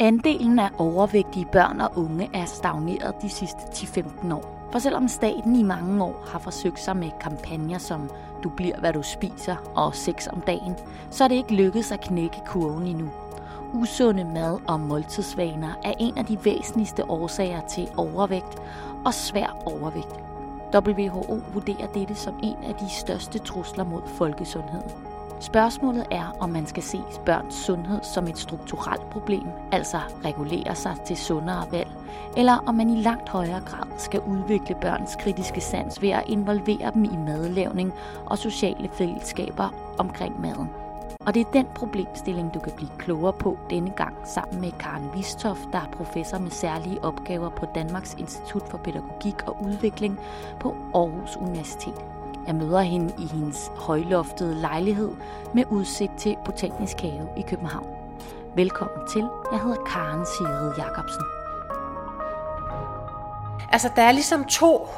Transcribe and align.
Andelen 0.00 0.58
af 0.58 0.70
overvægtige 0.78 1.46
børn 1.52 1.80
og 1.80 1.90
unge 1.96 2.30
er 2.34 2.44
stagneret 2.44 3.14
de 3.22 3.28
sidste 3.28 3.58
10-15 3.58 4.34
år. 4.34 4.68
For 4.72 4.78
selvom 4.78 5.08
staten 5.08 5.56
i 5.56 5.62
mange 5.62 6.04
år 6.04 6.24
har 6.26 6.38
forsøgt 6.38 6.80
sig 6.80 6.96
med 6.96 7.10
kampagner 7.20 7.78
som 7.78 8.10
Du 8.42 8.48
bliver, 8.48 8.80
hvad 8.80 8.92
du 8.92 9.02
spiser 9.02 9.56
og 9.74 9.94
sex 9.94 10.26
om 10.28 10.40
dagen, 10.40 10.74
så 11.10 11.24
er 11.24 11.28
det 11.28 11.34
ikke 11.34 11.54
lykkedes 11.54 11.92
at 11.92 12.00
knække 12.00 12.36
kurven 12.46 12.86
endnu. 12.86 13.10
Usunde 13.74 14.24
mad- 14.24 14.60
og 14.68 14.80
måltidsvaner 14.80 15.74
er 15.84 15.92
en 16.00 16.18
af 16.18 16.24
de 16.24 16.44
væsentligste 16.44 17.10
årsager 17.10 17.60
til 17.66 17.88
overvægt 17.96 18.62
og 19.04 19.14
svær 19.14 19.62
overvægt. 19.66 20.20
WHO 20.74 21.40
vurderer 21.52 21.86
dette 21.94 22.14
som 22.14 22.34
en 22.42 22.56
af 22.64 22.74
de 22.74 22.90
største 22.90 23.38
trusler 23.38 23.84
mod 23.84 24.02
folkesundheden. 24.06 25.07
Spørgsmålet 25.40 26.06
er, 26.10 26.36
om 26.40 26.50
man 26.50 26.66
skal 26.66 26.82
se 26.82 27.00
børns 27.26 27.54
sundhed 27.54 28.00
som 28.02 28.26
et 28.28 28.38
strukturelt 28.38 29.10
problem, 29.10 29.46
altså 29.72 29.98
regulere 30.24 30.74
sig 30.74 30.96
til 31.06 31.16
sundere 31.16 31.72
valg, 31.72 31.90
eller 32.36 32.64
om 32.66 32.74
man 32.74 32.90
i 32.90 33.02
langt 33.02 33.28
højere 33.28 33.60
grad 33.60 33.86
skal 33.98 34.20
udvikle 34.20 34.76
børns 34.80 35.16
kritiske 35.20 35.60
sans 35.60 36.02
ved 36.02 36.10
at 36.10 36.24
involvere 36.26 36.90
dem 36.94 37.04
i 37.04 37.16
madlavning 37.16 37.92
og 38.26 38.38
sociale 38.38 38.88
fællesskaber 38.92 39.74
omkring 39.98 40.40
maden. 40.40 40.68
Og 41.26 41.34
det 41.34 41.46
er 41.46 41.50
den 41.50 41.66
problemstilling, 41.74 42.54
du 42.54 42.60
kan 42.60 42.72
blive 42.76 42.90
klogere 42.98 43.32
på 43.32 43.58
denne 43.70 43.90
gang 43.90 44.16
sammen 44.24 44.60
med 44.60 44.72
Karen 44.72 45.10
Vistoff, 45.14 45.60
der 45.72 45.78
er 45.78 45.90
professor 45.92 46.38
med 46.38 46.50
særlige 46.50 47.04
opgaver 47.04 47.48
på 47.48 47.66
Danmarks 47.74 48.14
Institut 48.18 48.62
for 48.70 48.78
Pædagogik 48.78 49.42
og 49.46 49.56
Udvikling 49.64 50.18
på 50.60 50.74
Aarhus 50.94 51.36
Universitet. 51.36 52.17
Jeg 52.48 52.56
møder 52.56 52.80
hende 52.80 53.14
i 53.18 53.26
hendes 53.26 53.70
højloftede 53.76 54.60
lejlighed 54.60 55.10
med 55.54 55.64
udsigt 55.70 56.12
til 56.18 56.36
Botanisk 56.44 57.00
Have 57.00 57.28
i 57.36 57.42
København. 57.42 57.86
Velkommen 58.56 59.08
til. 59.08 59.28
Jeg 59.52 59.60
hedder 59.60 59.84
Karen 59.84 60.26
Sigrid 60.26 60.72
Jacobsen. 60.78 61.37
Altså, 63.72 63.90
der 63.96 64.02
er 64.02 64.12
ligesom 64.12 64.44
to, 64.44 64.88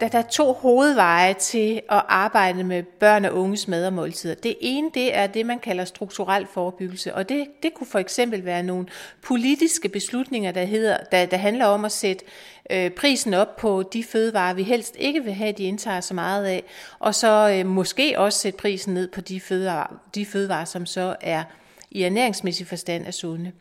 der, 0.00 0.08
der 0.08 0.18
er 0.18 0.22
to 0.22 0.52
hovedveje 0.52 1.34
til 1.34 1.80
at 1.90 2.02
arbejde 2.08 2.64
med 2.64 2.82
børn 2.82 3.24
og 3.24 3.34
unges 3.34 3.68
mad 3.68 3.86
og 3.86 3.92
måltider. 3.92 4.34
Det 4.34 4.56
ene, 4.60 4.90
det 4.94 5.16
er 5.16 5.26
det, 5.26 5.46
man 5.46 5.58
kalder 5.58 5.84
strukturel 5.84 6.46
forebyggelse, 6.46 7.14
og 7.14 7.28
det, 7.28 7.46
det 7.62 7.74
kunne 7.74 7.86
for 7.86 7.98
eksempel 7.98 8.44
være 8.44 8.62
nogle 8.62 8.86
politiske 9.22 9.88
beslutninger, 9.88 10.52
der, 10.52 10.64
hedder, 10.64 10.96
der, 11.12 11.26
der 11.26 11.36
handler 11.36 11.66
om 11.66 11.84
at 11.84 11.92
sætte 11.92 12.24
øh, 12.70 12.90
prisen 12.90 13.34
op 13.34 13.56
på 13.56 13.82
de 13.92 14.04
fødevarer, 14.04 14.54
vi 14.54 14.62
helst 14.62 14.96
ikke 14.98 15.24
vil 15.24 15.32
have, 15.32 15.52
de 15.52 15.64
indtager 15.64 16.00
så 16.00 16.14
meget 16.14 16.44
af, 16.44 16.64
og 16.98 17.14
så 17.14 17.50
øh, 17.58 17.66
måske 17.66 18.14
også 18.18 18.38
sætte 18.38 18.58
prisen 18.58 18.94
ned 18.94 19.08
på 19.08 19.20
de 19.20 19.40
fødevarer, 19.40 19.94
de 20.14 20.26
fødevarer 20.26 20.64
som 20.64 20.86
så 20.86 21.16
er 21.20 21.44
i 21.90 22.02
ernæringsmæssig 22.02 22.66
forstand 22.66 23.06
er 23.06 23.10
sunde. 23.10 23.52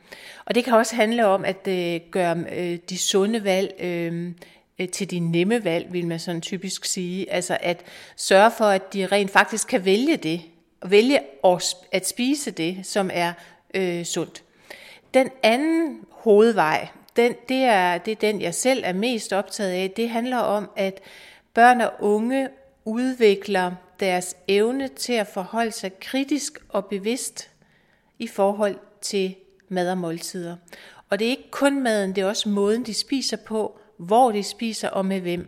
Og 0.46 0.56
det 0.56 0.64
kan 0.64 0.74
også 0.74 0.96
handle 0.96 1.26
om 1.26 1.46
at 1.46 1.68
øh, 1.68 2.00
gøre 2.12 2.46
øh, 2.52 2.80
de 2.90 2.98
sunde 2.98 3.44
valg 3.44 3.74
øh, 3.80 4.32
øh, 4.80 4.90
til 4.90 5.12
de 5.12 5.20
nemme 5.20 5.64
valg, 5.64 5.94
vil 5.94 6.08
man 6.08 6.20
sådan 6.20 6.42
typisk 6.42 6.86
sige. 6.86 7.32
Altså 7.32 7.58
at 7.62 7.84
sørge 8.16 8.52
for, 8.58 8.66
at 8.66 8.94
de 8.94 9.06
rent 9.06 9.32
faktisk 9.32 9.68
kan 9.68 9.86
vælge 9.86 10.18
det, 10.18 10.42
og 10.82 10.92
vælge 10.92 11.20
at 11.92 12.08
spise 12.08 12.52
det, 12.52 12.78
som 12.84 13.10
er 13.14 13.34
øh, 13.74 14.06
sundt. 14.06 14.44
Den 15.14 15.30
anden 15.44 16.00
hovedvej, 16.12 16.88
den, 17.16 17.36
det, 17.50 17.64
er, 17.64 17.98
det 17.98 18.12
er 18.12 18.16
den, 18.16 18.42
jeg 18.42 18.54
selv 18.54 18.84
er 18.86 18.94
mest 18.94 19.34
optaget 19.34 19.72
af. 19.72 19.92
Det 19.92 20.10
handler 20.10 20.38
om, 20.38 20.70
at 20.76 21.00
børn 21.54 21.82
og 21.82 21.94
unge 22.00 22.50
udvikler 22.86 23.72
deres 24.00 24.36
evne 24.48 24.88
til 24.88 25.14
at 25.14 25.28
forholde 25.28 25.72
sig 25.72 26.00
kritisk 26.00 26.60
og 26.70 26.86
bevidst 26.86 27.50
i 28.20 28.28
forhold 28.28 28.76
til 29.02 29.36
mad 29.70 29.92
og 29.92 29.98
måltider. 29.98 30.56
Og 31.10 31.20
det 31.20 31.26
er 31.26 31.30
ikke 31.30 31.52
kun 31.52 31.84
maden, 31.84 32.16
det 32.16 32.22
er 32.22 32.26
også 32.26 32.50
måden, 32.50 32.86
de 32.86 32.94
spiser 32.94 33.38
på, 33.38 33.80
hvor 33.98 34.32
de 34.32 34.44
spiser 34.44 34.90
og 34.90 35.06
med 35.06 35.22
hvem. 35.22 35.48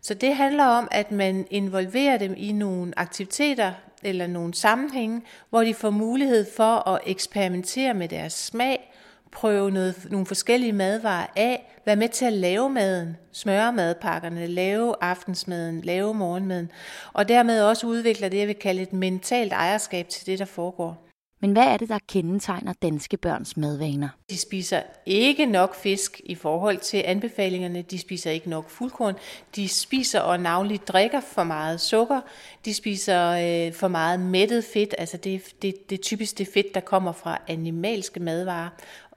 Så 0.00 0.14
det 0.14 0.34
handler 0.34 0.64
om, 0.64 0.88
at 0.90 1.12
man 1.12 1.46
involverer 1.50 2.18
dem 2.18 2.34
i 2.36 2.52
nogle 2.52 2.92
aktiviteter 2.96 3.72
eller 4.02 4.26
nogle 4.26 4.54
sammenhænge, 4.54 5.22
hvor 5.50 5.64
de 5.64 5.74
får 5.74 5.90
mulighed 5.90 6.46
for 6.56 6.88
at 6.88 7.00
eksperimentere 7.06 7.94
med 7.94 8.08
deres 8.08 8.32
smag, 8.32 8.92
prøve 9.32 9.70
noget, 9.70 10.06
nogle 10.10 10.26
forskellige 10.26 10.72
madvarer 10.72 11.26
af, 11.36 11.78
være 11.84 11.96
med 11.96 12.08
til 12.08 12.24
at 12.24 12.32
lave 12.32 12.70
maden, 12.70 13.16
smøre 13.32 13.72
madpakkerne, 13.72 14.46
lave 14.46 14.94
aftensmaden, 15.00 15.80
lave 15.80 16.14
morgenmaden, 16.14 16.70
og 17.12 17.28
dermed 17.28 17.62
også 17.62 17.86
udvikler 17.86 18.28
det, 18.28 18.38
jeg 18.38 18.48
vil 18.48 18.54
kalde 18.54 18.82
et 18.82 18.92
mentalt 18.92 19.52
ejerskab 19.52 20.08
til 20.08 20.26
det, 20.26 20.38
der 20.38 20.44
foregår. 20.44 21.05
Men 21.40 21.52
hvad 21.52 21.64
er 21.64 21.76
det, 21.76 21.88
der 21.88 21.98
kendetegner 22.08 22.72
danske 22.72 23.16
børns 23.16 23.56
madvaner? 23.56 24.08
De 24.30 24.38
spiser 24.38 24.82
ikke 25.06 25.46
nok 25.46 25.74
fisk 25.74 26.20
i 26.24 26.34
forhold 26.34 26.78
til 26.78 27.02
anbefalingerne. 27.06 27.82
De 27.82 27.98
spiser 27.98 28.30
ikke 28.30 28.50
nok 28.50 28.70
fuldkorn. 28.70 29.14
De 29.56 29.68
spiser 29.68 30.20
og 30.20 30.40
navnligt 30.40 30.88
drikker 30.88 31.20
for 31.20 31.44
meget 31.44 31.80
sukker. 31.80 32.20
De 32.64 32.74
spiser 32.74 33.30
øh, 33.30 33.74
for 33.74 33.88
meget 33.88 34.20
mættet 34.20 34.64
fedt. 34.64 34.94
Altså 34.98 35.16
det, 35.16 35.42
det, 35.62 35.90
det 35.90 36.00
typisk 36.00 36.38
det 36.38 36.48
fedt, 36.54 36.74
der 36.74 36.80
kommer 36.80 37.12
fra 37.12 37.38
animalske 37.48 38.20
madvarer 38.20 38.68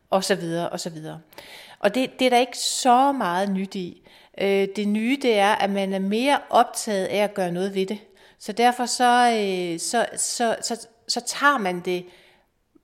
og 0.10 0.24
så 0.24 0.36
videre 0.36 0.70
og 0.70 0.80
så 0.80 0.90
videre. 0.90 1.20
Og 1.80 1.96
det, 1.96 2.20
det 2.20 2.26
er 2.26 2.30
der 2.30 2.40
ikke 2.40 2.58
så 2.58 3.12
meget 3.12 3.52
nyt 3.52 3.76
i. 3.76 4.02
Øh, 4.42 4.68
det 4.76 4.88
nye 4.88 5.18
det 5.22 5.38
er, 5.38 5.56
at 5.56 5.70
man 5.70 5.94
er 5.94 6.00
mere 6.00 6.40
optaget 6.50 7.06
af 7.06 7.18
at 7.18 7.34
gøre 7.34 7.52
noget 7.52 7.76
ved 7.76 7.86
det. 7.86 8.00
Så 8.40 8.52
derfor 8.52 8.86
så, 8.86 9.32
øh, 9.32 9.80
så, 9.80 10.06
så, 10.18 10.56
så, 10.62 10.88
så 11.10 11.22
tager 11.22 11.58
man 11.58 11.80
det 11.80 12.06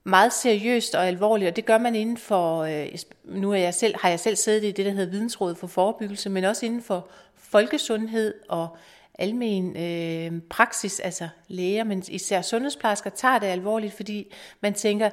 meget 0.04 0.32
seriøst 0.32 0.94
og 0.94 1.06
alvorligt, 1.06 1.48
og 1.48 1.56
det 1.56 1.64
gør 1.64 1.78
man 1.78 1.94
inden 1.94 2.16
for, 2.16 2.62
øh, 2.62 2.88
nu 3.24 3.52
er 3.52 3.56
jeg 3.56 3.74
selv, 3.74 3.94
har 4.00 4.08
jeg 4.08 4.20
selv 4.20 4.36
siddet 4.36 4.64
i 4.64 4.70
det, 4.72 4.86
der 4.86 4.92
hedder 4.92 5.10
Vidensrådet 5.10 5.58
for 5.58 5.66
Forebyggelse, 5.66 6.30
men 6.30 6.44
også 6.44 6.66
inden 6.66 6.82
for 6.82 7.08
folkesundhed 7.34 8.34
og 8.48 8.76
almen 9.18 9.76
øh, 9.76 10.42
praksis, 10.50 11.00
altså 11.00 11.28
læger, 11.48 11.84
men 11.84 12.02
især 12.08 12.42
sundhedsplejersker, 12.42 13.10
tager 13.10 13.38
det 13.38 13.46
alvorligt, 13.46 13.92
fordi 13.92 14.32
man 14.60 14.74
tænker, 14.74 15.10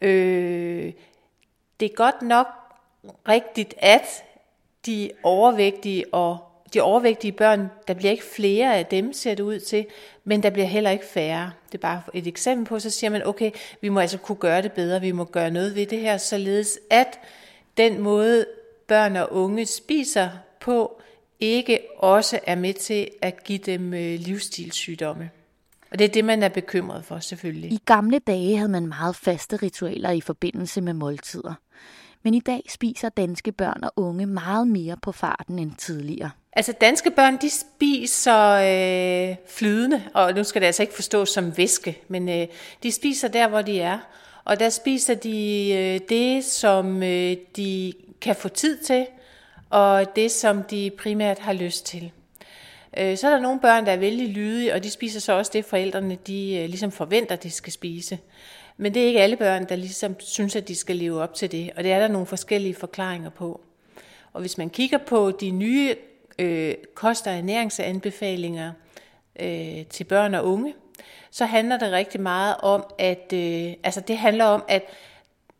øh, 0.00 0.92
det 1.80 1.90
er 1.90 1.94
godt 1.94 2.22
nok 2.22 2.46
rigtigt, 3.28 3.74
at 3.78 4.24
de 4.86 5.10
overvægtige 5.22 6.14
og 6.14 6.47
de 6.74 6.80
overvægtige 6.80 7.32
børn, 7.32 7.70
der 7.88 7.94
bliver 7.94 8.10
ikke 8.10 8.24
flere 8.24 8.76
af 8.76 8.86
dem, 8.86 9.12
ser 9.12 9.34
det 9.34 9.42
ud 9.42 9.60
til, 9.60 9.86
men 10.24 10.42
der 10.42 10.50
bliver 10.50 10.66
heller 10.66 10.90
ikke 10.90 11.04
færre. 11.04 11.50
Det 11.66 11.78
er 11.78 11.82
bare 11.82 12.02
et 12.14 12.26
eksempel 12.26 12.66
på, 12.66 12.78
så 12.78 12.90
siger 12.90 13.10
man, 13.10 13.26
okay, 13.26 13.50
vi 13.80 13.88
må 13.88 14.00
altså 14.00 14.18
kunne 14.18 14.36
gøre 14.36 14.62
det 14.62 14.72
bedre, 14.72 15.00
vi 15.00 15.12
må 15.12 15.24
gøre 15.24 15.50
noget 15.50 15.74
ved 15.74 15.86
det 15.86 16.00
her, 16.00 16.16
således 16.16 16.78
at 16.90 17.18
den 17.76 18.00
måde 18.00 18.46
børn 18.86 19.16
og 19.16 19.32
unge 19.32 19.66
spiser 19.66 20.30
på, 20.60 21.00
ikke 21.40 21.80
også 21.98 22.40
er 22.46 22.54
med 22.54 22.74
til 22.74 23.08
at 23.22 23.44
give 23.44 23.58
dem 23.58 23.94
øh, 23.94 24.18
livsstilssygdomme. 24.18 25.30
Og 25.90 25.98
det 25.98 26.04
er 26.04 26.08
det, 26.08 26.24
man 26.24 26.42
er 26.42 26.48
bekymret 26.48 27.04
for, 27.04 27.18
selvfølgelig. 27.18 27.72
I 27.72 27.80
gamle 27.84 28.18
dage 28.18 28.56
havde 28.56 28.70
man 28.70 28.86
meget 28.86 29.16
faste 29.16 29.56
ritualer 29.56 30.10
i 30.10 30.20
forbindelse 30.20 30.80
med 30.80 30.92
måltider. 30.92 31.54
Men 32.22 32.34
i 32.34 32.40
dag 32.40 32.62
spiser 32.68 33.08
danske 33.08 33.52
børn 33.52 33.84
og 33.84 33.92
unge 33.96 34.26
meget 34.26 34.68
mere 34.68 34.96
på 35.02 35.12
farten 35.12 35.58
end 35.58 35.72
tidligere. 35.78 36.30
Altså 36.52 36.72
danske 36.80 37.10
børn, 37.10 37.38
de 37.40 37.50
spiser 37.50 38.50
øh, 38.50 39.36
flydende, 39.48 40.02
og 40.14 40.32
nu 40.32 40.44
skal 40.44 40.60
det 40.62 40.66
altså 40.66 40.82
ikke 40.82 40.94
forstås 40.94 41.28
som 41.28 41.56
væske, 41.56 42.02
men 42.08 42.28
øh, 42.28 42.46
de 42.82 42.92
spiser 42.92 43.28
der, 43.28 43.48
hvor 43.48 43.62
de 43.62 43.80
er. 43.80 43.98
Og 44.44 44.60
der 44.60 44.68
spiser 44.68 45.14
de 45.14 45.70
øh, 45.72 46.00
det, 46.08 46.44
som 46.44 47.02
øh, 47.02 47.36
de 47.56 47.92
kan 48.20 48.36
få 48.36 48.48
tid 48.48 48.78
til, 48.78 49.06
og 49.70 50.16
det, 50.16 50.30
som 50.30 50.62
de 50.62 50.90
primært 50.98 51.38
har 51.38 51.52
lyst 51.52 51.86
til. 51.86 52.12
Øh, 52.98 53.16
så 53.16 53.26
er 53.26 53.30
der 53.30 53.40
nogle 53.40 53.60
børn, 53.60 53.86
der 53.86 53.92
er 53.92 53.96
vældig 53.96 54.28
lydige, 54.28 54.74
og 54.74 54.84
de 54.84 54.90
spiser 54.90 55.20
så 55.20 55.32
også 55.32 55.50
det, 55.54 55.64
forældrene 55.64 56.18
de, 56.26 56.56
øh, 56.56 56.68
ligesom 56.68 56.92
forventer, 56.92 57.36
de 57.36 57.50
skal 57.50 57.72
spise. 57.72 58.18
Men 58.80 58.94
det 58.94 59.02
er 59.02 59.06
ikke 59.06 59.20
alle 59.20 59.36
børn, 59.36 59.68
der 59.68 59.76
ligesom 59.76 60.20
synes, 60.20 60.56
at 60.56 60.68
de 60.68 60.74
skal 60.74 60.96
leve 60.96 61.22
op 61.22 61.34
til 61.34 61.52
det, 61.52 61.70
og 61.76 61.84
det 61.84 61.92
er 61.92 61.98
der 61.98 62.08
nogle 62.08 62.26
forskellige 62.26 62.74
forklaringer 62.74 63.30
på. 63.30 63.60
Og 64.32 64.40
hvis 64.40 64.58
man 64.58 64.70
kigger 64.70 64.98
på 64.98 65.30
de 65.30 65.50
nye 65.50 65.94
øh, 66.38 66.74
kost- 66.94 67.26
og 67.26 67.32
ernæringsanbefalinger 67.32 68.72
øh, 69.40 69.86
til 69.86 70.04
børn 70.04 70.34
og 70.34 70.44
unge, 70.44 70.74
så 71.30 71.44
handler 71.44 71.78
det 71.78 71.92
rigtig 71.92 72.20
meget 72.20 72.56
om, 72.62 72.84
at 72.98 73.32
øh, 73.34 73.72
altså 73.82 74.00
det 74.00 74.18
handler 74.18 74.44
om, 74.44 74.64
at 74.68 74.82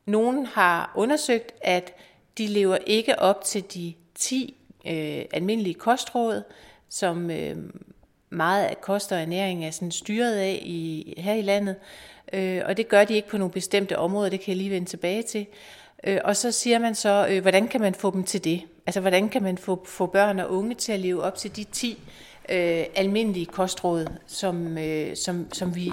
nogen 0.07 0.47
har 0.47 0.93
undersøgt, 0.97 1.53
at 1.61 1.95
de 2.39 2.47
lever 2.47 2.79
ikke 2.87 3.19
op 3.19 3.45
til 3.45 3.65
de 3.75 3.95
10 4.15 4.57
øh, 4.87 5.25
almindelige 5.33 5.75
kostråd, 5.75 6.43
som 6.89 7.31
øh, 7.31 7.57
meget 8.31 8.65
af 8.65 8.81
kost 8.81 9.13
og 9.13 9.21
ernæring 9.21 9.65
er 9.65 9.71
sådan 9.71 9.91
styret 9.91 10.35
af 10.35 10.61
i, 10.63 11.15
her 11.19 11.35
i 11.35 11.43
landet. 11.43 11.77
Øh, 12.33 12.63
og 12.65 12.77
det 12.77 12.89
gør 12.89 13.05
de 13.05 13.15
ikke 13.15 13.29
på 13.29 13.39
nogle 13.39 13.53
bestemte 13.53 13.99
områder, 13.99 14.31
det 14.31 14.41
kan 14.41 14.49
jeg 14.49 14.57
lige 14.57 14.71
vende 14.71 14.89
tilbage 14.89 15.23
til. 15.23 15.47
Øh, 16.05 16.19
og 16.25 16.37
så 16.37 16.53
siger 16.53 16.79
man 16.79 16.95
så, 16.95 17.27
øh, 17.31 17.43
hvordan 17.43 17.69
kan 17.69 17.81
man 17.81 17.95
få 17.95 18.11
dem 18.11 18.25
til 18.25 18.45
det? 18.45 18.63
Altså, 18.87 19.01
hvordan 19.01 19.29
kan 19.29 19.43
man 19.43 19.59
få, 19.59 19.85
få 19.87 20.07
børn 20.07 20.39
og 20.39 20.51
unge 20.51 20.75
til 20.75 20.93
at 20.93 21.01
leve 21.01 21.23
op 21.23 21.37
til 21.37 21.57
de 21.57 21.65
10 21.65 22.03
øh, 22.49 22.85
almindelige 22.95 23.47
kostråd, 23.47 24.07
som, 24.27 24.79
øh, 24.79 25.17
som, 25.17 25.53
som 25.53 25.75
vi 25.75 25.93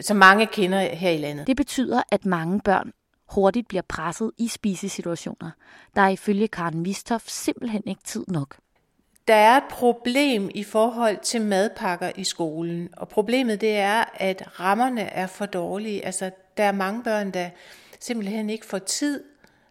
som 0.00 0.16
mange 0.16 0.46
kender 0.46 0.80
her 0.80 1.10
i 1.10 1.16
landet. 1.16 1.46
Det 1.46 1.56
betyder, 1.56 2.02
at 2.12 2.26
mange 2.26 2.60
børn 2.60 2.92
hurtigt 3.34 3.68
bliver 3.68 3.82
presset 3.88 4.30
i 4.38 4.48
spisesituationer. 4.48 5.50
Der 5.96 6.02
er 6.02 6.08
ifølge 6.08 6.48
Karen 6.48 6.84
Vistoff 6.84 7.28
simpelthen 7.28 7.82
ikke 7.86 8.02
tid 8.04 8.24
nok. 8.28 8.56
Der 9.28 9.34
er 9.34 9.56
et 9.56 9.64
problem 9.70 10.50
i 10.54 10.62
forhold 10.62 11.18
til 11.22 11.40
madpakker 11.40 12.12
i 12.16 12.24
skolen, 12.24 12.88
og 12.96 13.08
problemet 13.08 13.60
det 13.60 13.76
er, 13.76 14.04
at 14.14 14.60
rammerne 14.60 15.00
er 15.00 15.26
for 15.26 15.46
dårlige. 15.46 16.04
Altså, 16.04 16.30
der 16.56 16.64
er 16.64 16.72
mange 16.72 17.02
børn, 17.02 17.30
der 17.30 17.50
simpelthen 18.00 18.50
ikke 18.50 18.66
får 18.66 18.78
tid 18.78 19.24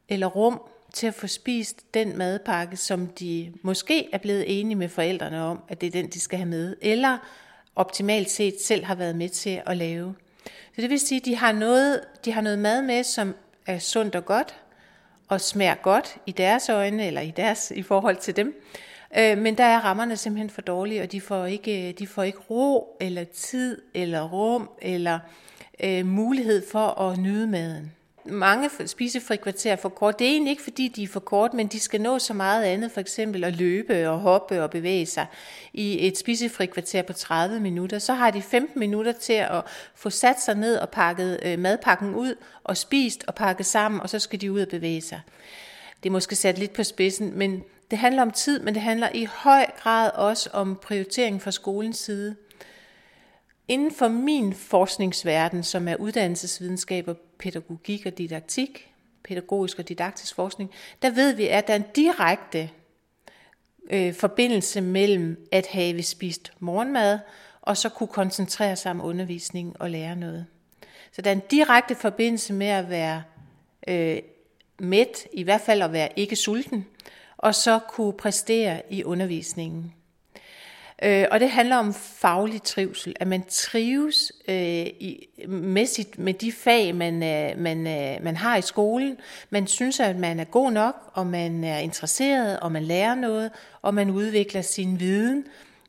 eller 0.09 0.27
rum 0.27 0.61
til 0.93 1.07
at 1.07 1.13
få 1.13 1.27
spist 1.27 1.93
den 1.93 2.17
madpakke, 2.17 2.77
som 2.77 3.07
de 3.07 3.53
måske 3.61 4.09
er 4.13 4.17
blevet 4.17 4.59
enige 4.59 4.75
med 4.75 4.89
forældrene 4.89 5.41
om, 5.41 5.59
at 5.67 5.81
det 5.81 5.87
er 5.87 5.91
den, 5.91 6.07
de 6.07 6.19
skal 6.19 6.39
have 6.39 6.49
med, 6.49 6.75
eller 6.81 7.17
optimalt 7.75 8.31
set 8.31 8.61
selv 8.61 8.85
har 8.85 8.95
været 8.95 9.15
med 9.15 9.29
til 9.29 9.61
at 9.65 9.77
lave. 9.77 10.15
Så 10.75 10.81
det 10.81 10.89
vil 10.89 10.99
sige, 10.99 11.19
at 11.19 11.25
de 11.25 11.35
har 11.35 11.51
noget, 11.51 12.01
de 12.25 12.31
har 12.31 12.41
noget 12.41 12.59
mad 12.59 12.81
med, 12.81 13.03
som 13.03 13.35
er 13.65 13.79
sundt 13.79 14.15
og 14.15 14.25
godt, 14.25 14.55
og 15.27 15.41
smager 15.41 15.75
godt 15.75 16.17
i 16.25 16.31
deres 16.31 16.69
øjne, 16.69 17.07
eller 17.07 17.21
i, 17.21 17.31
deres, 17.31 17.71
i 17.75 17.81
forhold 17.81 18.17
til 18.17 18.35
dem. 18.35 18.63
Øh, 19.17 19.37
men 19.37 19.57
der 19.57 19.63
er 19.63 19.79
rammerne 19.79 20.17
simpelthen 20.17 20.49
for 20.49 20.61
dårlige, 20.61 21.01
og 21.01 21.11
de 21.11 21.21
får 21.21 21.45
ikke, 21.45 21.89
øh, 21.89 21.93
de 21.99 22.07
får 22.07 22.23
ikke 22.23 22.39
ro, 22.49 22.97
eller 23.01 23.23
tid, 23.23 23.81
eller 23.93 24.29
rum, 24.29 24.69
eller 24.81 25.19
øh, 25.83 26.05
mulighed 26.05 26.63
for 26.71 26.99
at 27.01 27.17
nyde 27.17 27.47
maden 27.47 27.91
mange 28.25 28.69
spisefrikvarterer 28.85 29.75
for 29.75 29.89
kort. 29.89 30.19
Det 30.19 30.27
er 30.27 30.31
egentlig 30.31 30.51
ikke, 30.51 30.63
fordi 30.63 30.87
de 30.87 31.03
er 31.03 31.07
for 31.07 31.19
kort, 31.19 31.53
men 31.53 31.67
de 31.67 31.79
skal 31.79 32.01
nå 32.01 32.19
så 32.19 32.33
meget 32.33 32.63
andet, 32.63 32.91
for 32.91 33.01
eksempel 33.01 33.43
at 33.43 33.55
løbe 33.55 34.09
og 34.09 34.19
hoppe 34.19 34.63
og 34.63 34.69
bevæge 34.69 35.05
sig 35.05 35.25
i 35.73 36.07
et 36.07 36.17
spisefrikvarter 36.17 37.01
på 37.01 37.13
30 37.13 37.59
minutter. 37.59 37.99
Så 37.99 38.13
har 38.13 38.31
de 38.31 38.41
15 38.41 38.79
minutter 38.79 39.11
til 39.11 39.33
at 39.33 39.61
få 39.95 40.09
sat 40.09 40.41
sig 40.41 40.55
ned 40.55 40.75
og 40.75 40.89
pakket 40.89 41.39
øh, 41.45 41.59
madpakken 41.59 42.15
ud 42.15 42.35
og 42.63 42.77
spist 42.77 43.23
og 43.27 43.35
pakket 43.35 43.65
sammen, 43.65 44.01
og 44.01 44.09
så 44.09 44.19
skal 44.19 44.41
de 44.41 44.51
ud 44.51 44.61
og 44.61 44.67
bevæge 44.67 45.01
sig. 45.01 45.21
Det 46.03 46.09
er 46.09 46.13
måske 46.13 46.35
sat 46.35 46.59
lidt 46.59 46.73
på 46.73 46.83
spidsen, 46.83 47.37
men 47.37 47.63
det 47.91 47.99
handler 47.99 48.21
om 48.21 48.31
tid, 48.31 48.59
men 48.59 48.73
det 48.73 48.81
handler 48.81 49.09
i 49.13 49.25
høj 49.25 49.65
grad 49.77 50.11
også 50.11 50.49
om 50.53 50.75
prioritering 50.75 51.41
fra 51.41 51.51
skolens 51.51 51.97
side. 51.97 52.35
Inden 53.67 53.91
for 53.91 54.07
min 54.07 54.53
forskningsverden, 54.53 55.63
som 55.63 55.87
er 55.87 55.95
uddannelsesvidenskab 55.95 57.07
og 57.07 57.17
pædagogik 57.17 58.05
og 58.05 58.17
didaktik, 58.17 58.93
pædagogisk 59.23 59.79
og 59.79 59.89
didaktisk 59.89 60.35
forskning, 60.35 60.71
der 61.01 61.09
ved 61.09 61.33
vi, 61.33 61.47
at 61.47 61.67
der 61.67 61.73
er 61.73 61.77
en 61.77 61.85
direkte 61.95 62.69
øh, 63.89 64.13
forbindelse 64.13 64.81
mellem 64.81 65.47
at 65.51 65.67
have 65.67 66.03
spist 66.03 66.53
morgenmad, 66.59 67.19
og 67.61 67.77
så 67.77 67.89
kunne 67.89 68.07
koncentrere 68.07 68.75
sig 68.75 68.91
om 68.91 69.01
undervisning 69.01 69.75
og 69.81 69.89
lære 69.89 70.15
noget. 70.15 70.45
Så 71.11 71.21
der 71.21 71.29
er 71.29 71.35
en 71.35 71.43
direkte 71.51 71.95
forbindelse 71.95 72.53
med 72.53 72.67
at 72.67 72.89
være 72.89 73.23
øh, 73.87 74.17
mæt, 74.79 75.27
i 75.33 75.43
hvert 75.43 75.61
fald 75.61 75.81
at 75.81 75.93
være 75.93 76.09
ikke 76.19 76.35
sulten, 76.35 76.87
og 77.41 77.55
så 77.55 77.79
kunne 77.79 78.13
præstere 78.13 78.81
i 78.89 79.03
undervisningen. 79.03 79.93
Øh, 81.03 81.25
og 81.31 81.39
det 81.39 81.49
handler 81.49 81.75
om 81.75 81.93
faglig 81.93 82.63
trivsel, 82.63 83.15
at 83.19 83.27
man 83.27 83.43
trives 83.49 84.31
øh, 84.47 84.87
i, 84.87 85.27
med, 85.47 85.85
sit, 85.85 86.19
med 86.19 86.33
de 86.33 86.51
fag, 86.51 86.95
man, 86.95 87.23
øh, 87.23 87.59
man, 87.59 87.87
øh, 87.87 88.23
man 88.23 88.37
har 88.37 88.57
i 88.57 88.61
skolen. 88.61 89.17
Man 89.49 89.67
synes, 89.67 89.99
at 89.99 90.15
man 90.15 90.39
er 90.39 90.43
god 90.43 90.71
nok, 90.71 90.95
og 91.13 91.27
man 91.27 91.63
er 91.63 91.77
interesseret, 91.77 92.59
og 92.59 92.71
man 92.71 92.83
lærer 92.83 93.15
noget, 93.15 93.51
og 93.81 93.93
man 93.93 94.09
udvikler 94.09 94.61
sin 94.61 94.99
viden, 94.99 95.45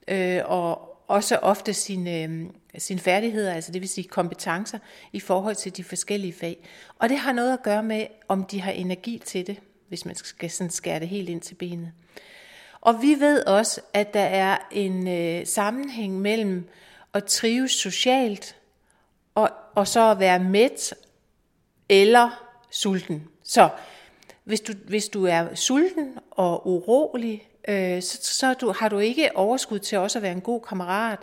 øh, 0.09 0.41
og 0.45 0.89
også 1.09 1.37
ofte 1.37 1.75
sine, 1.75 2.23
øh, 2.23 2.47
sine 2.79 3.01
færdigheder, 3.01 3.55
altså 3.55 3.73
det 3.73 3.81
vil 3.81 3.89
sige 3.89 4.09
kompetencer, 4.09 4.79
i 5.13 5.21
forhold 5.21 5.55
til 5.55 5.77
de 5.77 5.85
forskellige 5.85 6.33
fag. 6.33 6.69
Og 6.99 7.09
det 7.09 7.19
har 7.19 7.33
noget 7.33 7.53
at 7.53 7.63
gøre 7.63 7.83
med, 7.83 8.07
om 8.29 8.45
de 8.45 8.61
har 8.61 8.73
energi 8.73 9.23
til 9.25 9.47
det, 9.47 9.61
hvis 9.93 10.05
man 10.05 10.15
skal 10.15 10.51
sådan 10.51 10.71
skære 10.71 11.01
det 11.01 11.09
helt 11.09 11.29
ind 11.29 11.41
til 11.41 11.55
benet. 11.55 11.93
Og 12.81 13.03
vi 13.03 13.17
ved 13.21 13.47
også, 13.47 13.81
at 13.93 14.15
der 14.15 14.21
er 14.21 14.59
en 14.71 15.09
øh, 15.09 15.47
sammenhæng 15.47 16.21
mellem 16.21 16.69
at 17.15 17.25
trives 17.25 17.71
socialt 17.71 18.57
og, 19.35 19.51
og 19.75 19.89
så 19.89 20.11
at 20.11 20.19
være 20.19 20.39
mæt 20.39 20.95
eller 21.89 22.45
sulten. 22.71 23.25
Så 23.43 23.69
hvis 24.45 24.61
du, 24.61 24.73
hvis 24.87 25.09
du 25.09 25.25
er 25.25 25.55
sulten 25.55 26.19
og 26.31 26.69
urolig, 26.69 27.49
øh, 27.69 28.03
så, 28.03 28.19
så 28.23 28.55
du, 28.55 28.73
har 28.79 28.89
du 28.89 28.99
ikke 28.99 29.37
overskud 29.37 29.79
til 29.79 29.99
også 29.99 30.19
at 30.19 30.23
være 30.23 30.33
en 30.33 30.41
god 30.41 30.61
kammerat. 30.61 31.19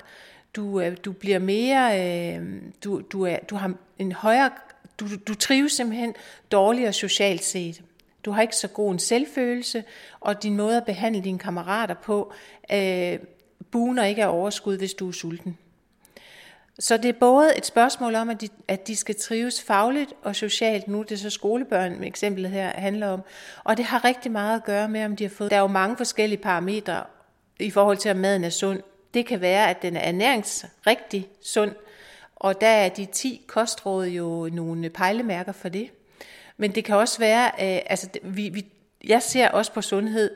Du, 0.55 0.81
øh, 0.81 0.97
du 1.05 1.11
bliver 1.11 1.39
mere, 1.39 1.99
øh, 2.37 2.61
du, 2.83 3.01
du, 3.01 3.25
er, 3.25 3.37
du 3.49 3.55
har 3.55 3.73
en 3.97 4.11
højere, 4.11 4.51
du, 4.99 5.05
du 5.27 5.35
trives 5.35 5.71
simpelthen 5.71 6.15
dårligere 6.51 6.93
socialt 6.93 7.43
set. 7.43 7.81
Du 8.25 8.31
har 8.31 8.41
ikke 8.41 8.55
så 8.55 8.67
god 8.67 8.91
en 8.91 8.99
selvfølelse, 8.99 9.83
og 10.19 10.43
din 10.43 10.57
måde 10.57 10.77
at 10.77 10.85
behandle 10.85 11.21
dine 11.21 11.39
kammerater 11.39 11.95
på 11.95 12.33
øh, 12.73 13.19
buner 13.71 14.03
ikke 14.03 14.23
af 14.23 14.33
overskud, 14.33 14.77
hvis 14.77 14.93
du 14.93 15.07
er 15.07 15.11
sulten. 15.11 15.57
Så 16.79 16.97
det 16.97 17.09
er 17.09 17.19
både 17.19 17.57
et 17.57 17.65
spørgsmål 17.65 18.15
om, 18.15 18.29
at 18.29 18.41
de, 18.41 18.49
at 18.67 18.87
de 18.87 18.95
skal 18.95 19.15
trives 19.15 19.63
fagligt 19.63 20.13
og 20.23 20.35
socialt. 20.35 20.87
Nu 20.87 20.99
er 20.99 21.03
det 21.03 21.19
så 21.19 21.29
skolebørn, 21.29 22.03
eksemplet 22.03 22.51
her 22.51 22.69
handler 22.69 23.07
om. 23.07 23.21
Og 23.63 23.77
det 23.77 23.85
har 23.85 24.05
rigtig 24.05 24.31
meget 24.31 24.55
at 24.55 24.63
gøre 24.63 24.89
med, 24.89 25.05
om 25.05 25.15
de 25.15 25.23
har 25.23 25.29
fået... 25.29 25.51
Der 25.51 25.57
er 25.57 25.61
jo 25.61 25.67
mange 25.67 25.97
forskellige 25.97 26.41
parametre 26.41 27.03
i 27.59 27.69
forhold 27.69 27.97
til, 27.97 28.11
om 28.11 28.17
maden 28.17 28.43
er 28.43 28.49
sund. 28.49 28.81
Det 29.13 29.25
kan 29.25 29.41
være, 29.41 29.69
at 29.69 29.81
den 29.81 29.95
er 29.95 30.01
ernæringsrigtig 30.01 31.27
sund, 31.41 31.71
og 32.35 32.61
der 32.61 32.67
er 32.67 32.89
de 32.89 33.05
10 33.05 33.45
kostråd 33.47 34.07
jo 34.07 34.49
nogle 34.53 34.89
pejlemærker 34.89 35.51
for 35.51 35.69
det. 35.69 35.89
Men 36.59 36.75
det 36.75 36.85
kan 36.85 36.95
også 36.95 37.19
være, 37.19 37.45
øh, 37.45 37.81
altså 37.85 38.09
vi, 38.23 38.49
vi, 38.49 38.65
jeg 39.07 39.21
ser 39.21 39.49
også 39.49 39.73
på 39.73 39.81
sundhed 39.81 40.35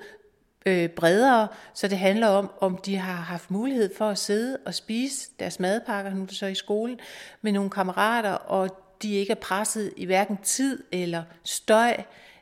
øh, 0.65 0.89
bredere, 0.89 1.47
så 1.73 1.87
det 1.87 1.97
handler 1.97 2.27
om, 2.27 2.51
om 2.61 2.77
de 2.77 2.95
har 2.95 3.13
haft 3.13 3.51
mulighed 3.51 3.95
for 3.97 4.09
at 4.09 4.17
sidde 4.17 4.57
og 4.65 4.73
spise 4.73 5.29
deres 5.39 5.59
madpakker, 5.59 6.13
nu 6.13 6.21
er 6.21 6.25
det 6.25 6.35
så 6.35 6.45
i 6.45 6.55
skolen, 6.55 6.99
med 7.41 7.51
nogle 7.51 7.69
kammerater, 7.69 8.31
og 8.31 8.69
de 9.01 9.13
ikke 9.13 9.31
er 9.31 9.35
presset 9.35 9.93
i 9.97 10.05
hverken 10.05 10.37
tid 10.37 10.83
eller 10.91 11.23
støj, 11.43 11.97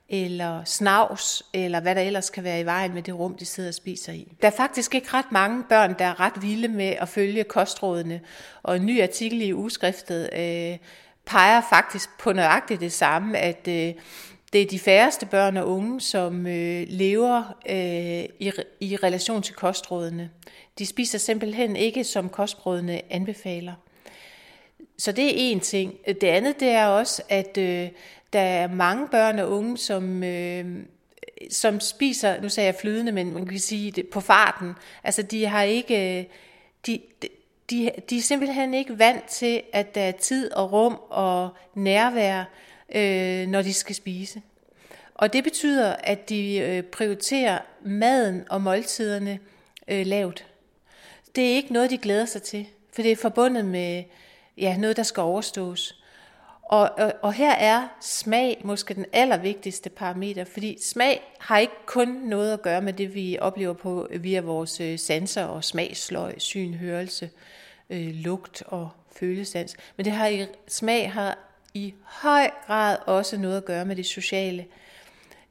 eller 0.10 0.64
snavs, 0.64 1.44
eller 1.54 1.80
hvad 1.80 1.96
der 1.96 2.02
ellers 2.02 2.30
kan 2.30 2.44
være 2.44 2.60
i 2.60 2.66
vejen 2.66 2.94
med 2.94 3.02
det 3.04 3.20
rum, 3.20 3.36
de 3.36 3.46
sidder 3.46 3.70
og 3.70 3.74
spiser 3.74 4.14
i. 4.14 4.34
Der 4.42 4.48
er 4.48 4.52
faktisk 4.52 4.96
ikke 4.96 5.08
ret 5.14 5.32
mange 5.32 5.64
børn, 5.70 5.96
der 6.00 6.06
er 6.06 6.20
ret 6.20 6.42
vilde 6.42 6.68
med 6.68 6.90
at 7.00 7.10
følge 7.10 7.44
kostrådene, 7.44 8.22
og 8.64 8.76
en 8.76 8.86
ny 8.86 9.02
artikel 9.02 9.42
i 9.42 9.54
Uskriftet 9.54 10.30
øh, 10.34 10.78
peger 11.26 11.62
faktisk 11.70 12.10
på 12.20 12.34
nøjagtigt 12.34 12.82
det 12.82 12.92
samme, 12.92 13.38
at 13.38 13.68
øh, 13.68 13.94
det 14.54 14.62
er 14.62 14.66
de 14.66 14.80
færreste 14.80 15.26
børn 15.26 15.58
og 15.58 15.68
unge, 15.70 16.02
som 16.02 16.48
øh, 16.48 16.86
lever 16.88 17.58
øh, 17.70 18.26
i, 18.40 18.52
i 18.80 18.96
relation 18.96 19.42
til 19.42 19.56
kostrådene. 19.56 20.30
De 20.80 20.86
spiser 20.86 21.18
simpelthen 21.18 21.76
ikke, 21.76 22.04
som 22.04 22.30
kostrådene 22.30 23.02
anbefaler. 23.14 23.74
Så 24.98 25.12
det 25.12 25.26
er 25.26 25.34
en 25.36 25.60
ting. 25.60 25.94
Det 26.06 26.24
andet 26.24 26.60
det 26.60 26.70
er 26.70 26.86
også, 26.86 27.22
at 27.30 27.58
øh, 27.58 27.90
der 28.34 28.40
er 28.40 28.68
mange 28.68 29.08
børn 29.08 29.40
og 29.40 29.52
unge, 29.52 29.78
som, 29.78 30.24
øh, 30.24 30.66
som 31.50 31.80
spiser, 31.80 32.42
nu 32.42 32.50
sagde 32.50 32.68
jeg 32.68 32.76
flydende, 32.82 33.12
men 33.12 33.34
man 33.34 33.46
kan 33.46 33.60
sige 33.60 33.92
det 33.92 34.08
på 34.08 34.20
farten. 34.20 34.74
Altså 35.04 35.22
de 35.22 35.46
har 35.46 35.64
ikke, 35.64 36.20
øh, 36.20 36.26
de, 36.86 37.00
de, 37.72 37.92
de 38.10 38.18
er 38.18 38.22
simpelthen 38.22 38.74
ikke 38.74 39.00
vant 39.00 39.24
til, 39.24 39.62
at 39.74 39.96
der 39.96 40.02
er 40.02 40.12
tid 40.12 40.54
og 40.54 40.72
rum 40.72 41.00
og 41.10 41.50
nærvær, 41.76 42.44
øh, 42.96 43.48
når 43.48 43.62
de 43.62 43.74
skal 43.74 43.96
spise. 43.96 44.42
Og 45.16 45.34
det 45.34 45.44
betyder, 45.44 45.96
at 46.04 46.30
de 46.30 46.58
øh, 46.58 46.84
prioriterer 46.84 47.60
maden 47.82 48.44
og 48.50 48.62
måltiderne 48.62 49.40
øh, 49.88 50.06
lavt. 50.06 50.46
Det 51.36 51.52
er 51.52 51.56
ikke 51.56 51.74
noget, 51.74 51.90
de 51.90 51.98
glæder 51.98 52.26
sig 52.26 52.44
til, 52.44 52.68
for 52.94 53.02
det 53.02 53.12
er 53.12 53.16
forbundet 53.16 53.66
med 53.66 54.04
ja, 54.58 54.78
noget, 54.78 54.98
der 54.98 55.04
skal 55.04 55.22
overstås. 55.22 55.98
Og, 56.64 56.90
og, 56.98 57.14
og 57.22 57.34
her 57.34 57.52
er 57.52 57.88
smag 58.02 58.62
måske 58.64 58.94
den 58.94 59.06
allervigtigste 59.14 59.90
parameter, 59.90 60.44
fordi 60.44 60.78
smag 60.82 61.22
har 61.40 61.58
ikke 61.58 61.74
kun 61.86 62.08
noget 62.08 62.54
at 62.54 62.62
gøre 62.62 62.82
med 62.82 62.94
det, 62.94 63.16
vi 63.16 63.38
oplever 63.42 63.74
på 63.74 64.08
via 64.20 64.42
vores 64.42 64.82
øh, 64.82 65.00
sanser 65.00 65.44
og 65.44 65.64
smagsløg, 65.64 66.34
syn, 66.38 66.74
hørelse, 66.74 67.26
øh, 67.26 67.61
Øh, 67.92 68.14
lugt 68.14 68.64
og 68.68 68.90
følesans. 69.12 69.76
Men 69.98 70.06
det 70.06 70.14
har 70.14 70.28
i, 70.28 70.46
smag 70.68 71.12
har 71.12 71.38
i 71.74 71.94
høj 72.04 72.50
grad 72.68 72.98
også 73.06 73.38
noget 73.38 73.58
at 73.58 73.66
gøre 73.66 73.86
med 73.86 73.96
det 73.96 74.06
sociale. 74.06 74.66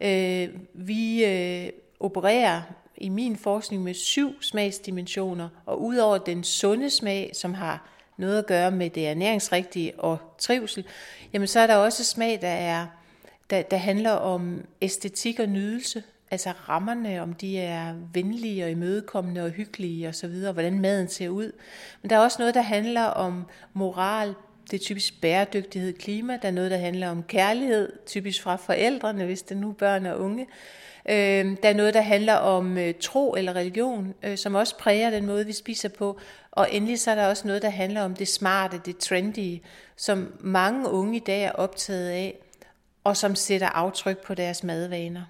Øh, 0.01 0.49
vi 0.75 1.25
øh, 1.25 1.73
opererer 2.01 2.63
i 2.97 3.09
min 3.09 3.37
forskning 3.37 3.83
med 3.83 3.95
syv 3.95 4.43
smagsdimensioner, 4.43 5.49
og 5.67 5.83
udover 5.83 6.19
den 6.19 6.45
sunde 6.45 6.91
smag, 6.91 7.31
som 7.35 7.55
har 7.55 7.89
noget 8.17 8.39
at 8.39 8.47
gøre 8.47 8.71
med 8.71 8.91
det 8.91 9.09
ernæringsrigtige 9.09 10.01
og 10.01 10.19
trivsel, 10.39 10.85
jamen 11.33 11.49
så 11.49 11.61
er 11.61 11.67
der 11.67 11.77
også 11.77 12.05
smag, 12.05 12.39
der, 12.43 12.49
er, 12.49 12.87
der, 13.51 13.63
der 13.63 13.77
handler 13.77 14.11
om 14.11 14.65
æstetik 14.81 15.41
og 15.41 15.47
nydelse, 15.47 16.03
altså 16.31 16.51
rammerne, 16.69 17.23
om 17.23 17.35
de 17.35 17.59
er 17.59 17.95
venlige 18.13 18.65
og 18.65 18.71
imødekommende 18.71 19.45
og 19.45 19.51
hyggelige 19.51 20.09
og 20.09 20.15
så 20.15 20.29
videre, 20.29 20.53
hvordan 20.53 20.81
maden 20.81 21.09
ser 21.09 21.29
ud. 21.29 21.53
Men 22.03 22.11
der 22.11 22.17
er 22.17 22.21
også 22.21 22.37
noget, 22.39 22.55
der 22.55 22.63
handler 22.63 23.05
om 23.05 23.47
moral, 23.73 24.35
det 24.71 24.81
er 24.81 24.85
typisk 24.85 25.21
bæredygtighed, 25.21 25.93
klima. 25.93 26.39
Der 26.43 26.49
er 26.49 26.53
noget, 26.53 26.71
der 26.71 26.77
handler 26.77 27.09
om 27.09 27.23
kærlighed, 27.23 27.93
typisk 28.07 28.43
fra 28.43 28.57
forældrene, 28.57 29.25
hvis 29.25 29.43
det 29.43 29.57
nu 29.57 29.69
er 29.69 29.73
børn 29.73 30.07
og 30.07 30.21
unge. 30.21 30.47
Øh, 31.09 31.57
der 31.63 31.69
er 31.69 31.75
noget, 31.75 31.95
der 31.95 32.01
handler 32.01 32.35
om 32.35 32.79
øh, 32.79 32.95
tro 33.01 33.35
eller 33.35 33.53
religion, 33.57 34.15
øh, 34.23 34.39
som 34.39 34.55
også 34.55 34.79
præger 34.79 35.11
den 35.11 35.27
måde, 35.27 35.47
vi 35.47 35.53
spiser 35.53 35.89
på. 35.89 36.19
Og 36.51 36.69
endelig 36.75 37.01
så 37.01 37.11
er 37.11 37.15
der 37.15 37.27
også 37.27 37.47
noget, 37.47 37.63
der 37.63 37.71
handler 37.71 38.03
om 38.03 38.15
det 38.15 38.29
smarte, 38.29 38.81
det 38.85 38.99
trendy, 38.99 39.59
som 39.97 40.33
mange 40.41 40.89
unge 40.89 41.17
i 41.17 41.21
dag 41.21 41.43
er 41.43 41.53
optaget 41.53 42.09
af, 42.09 42.39
og 43.05 43.17
som 43.17 43.35
sætter 43.35 43.69
aftryk 43.69 44.19
på 44.19 44.35
deres 44.35 44.65
madvaner. 44.65 45.23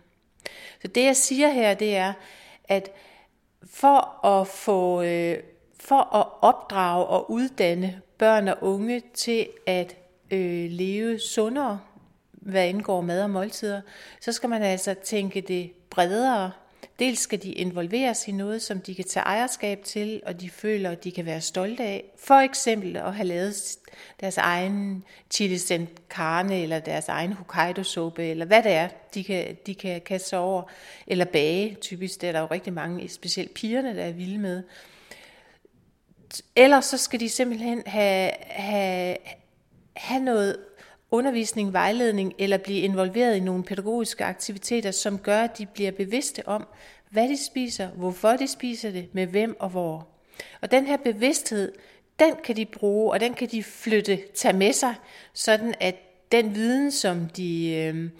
Så 0.82 0.88
det 0.88 1.04
jeg 1.04 1.16
siger 1.16 1.49
her, 1.49 1.75
det 1.75 1.97
er, 1.97 2.12
at 2.64 2.90
for 3.64 4.26
at 4.26 4.47
få, 4.47 5.02
øh, 5.02 5.38
for 5.80 6.16
at 6.16 6.26
opdrage 6.40 7.06
og 7.06 7.30
uddanne 7.30 8.00
børn 8.18 8.49
og 8.49 8.56
unge 8.61 9.02
til 9.14 9.49
at 9.66 9.97
øh, 10.30 10.70
leve 10.70 11.18
sundere, 11.18 11.80
hvad 12.32 12.68
indgår 12.68 13.00
mad 13.00 13.23
og 13.23 13.30
måltider, 13.30 13.80
så 14.20 14.32
skal 14.32 14.49
man 14.49 14.62
altså 14.62 14.94
tænke 14.94 15.40
det 15.40 15.73
bredere. 15.90 16.52
Dels 17.00 17.19
skal 17.19 17.42
de 17.42 17.52
involveres 17.52 18.28
i 18.28 18.33
noget, 18.33 18.62
som 18.62 18.80
de 18.80 18.95
kan 18.95 19.04
tage 19.04 19.25
ejerskab 19.25 19.83
til, 19.85 20.23
og 20.26 20.40
de 20.40 20.50
føler, 20.50 20.90
at 20.90 21.04
de 21.04 21.12
kan 21.12 21.26
være 21.26 21.40
stolte 21.40 21.83
af. 21.83 22.04
For 22.19 22.35
eksempel 22.35 22.97
at 22.97 23.14
have 23.14 23.26
lavet 23.26 23.54
deres 24.21 24.38
egen 24.38 25.04
chili 25.30 25.59
sen 25.59 25.88
carne, 26.09 26.62
eller 26.62 26.78
deres 26.78 27.09
egen 27.09 27.33
Hokkaido-suppe, 27.33 28.25
eller 28.25 28.45
hvad 28.45 28.62
det 28.62 28.73
er, 28.73 28.88
de 29.14 29.25
kan, 29.25 29.57
de 29.66 29.75
kan 29.75 30.00
kaste 30.00 30.28
sig 30.28 30.38
over. 30.38 30.62
Eller 31.07 31.25
bage, 31.25 31.76
typisk. 31.80 32.21
Det 32.21 32.28
er 32.28 32.33
der 32.33 32.40
jo 32.40 32.47
rigtig 32.50 32.73
mange, 32.73 33.09
specielt 33.09 33.54
pigerne, 33.54 33.97
der 33.97 34.04
er 34.04 34.12
vilde 34.12 34.38
med. 34.38 34.62
Ellers 36.57 36.85
så 36.85 36.97
skal 36.99 37.21
de 37.21 37.28
simpelthen 37.28 37.83
have, 37.87 38.30
have, 38.40 39.16
have 39.97 40.23
noget 40.23 40.57
undervisning, 41.11 41.73
vejledning 41.73 42.35
eller 42.38 42.57
blive 42.57 42.81
involveret 42.81 43.37
i 43.37 43.40
nogle 43.40 43.64
pædagogiske 43.64 44.25
aktiviteter, 44.25 44.90
som 44.90 45.19
gør, 45.19 45.43
at 45.43 45.59
de 45.59 45.67
bliver 45.67 45.90
bevidste 45.90 46.49
om, 46.49 46.67
hvad 47.11 47.29
de 47.29 47.45
spiser, 47.45 47.88
hvorfor 47.88 48.37
de 48.37 48.49
spiser 48.49 48.90
det, 48.90 49.09
med 49.12 49.26
hvem 49.26 49.57
og 49.61 49.69
hvor. 49.69 50.09
Og 50.61 50.71
den 50.71 50.87
her 50.87 50.97
bevidsthed, 50.97 51.73
den 52.19 52.35
kan 52.45 52.57
de 52.57 52.67
bruge, 52.67 53.12
og 53.12 53.21
den 53.21 53.35
kan 53.35 53.49
de 53.49 53.62
flytte, 53.62 54.21
tage 54.35 54.57
med 54.57 54.73
sig, 54.73 54.95
sådan 55.33 55.75
at 55.81 55.97
den 56.33 56.55
viden, 56.55 56.93
som 56.93 57.29
de, 57.29 57.71
øh, 57.71 58.11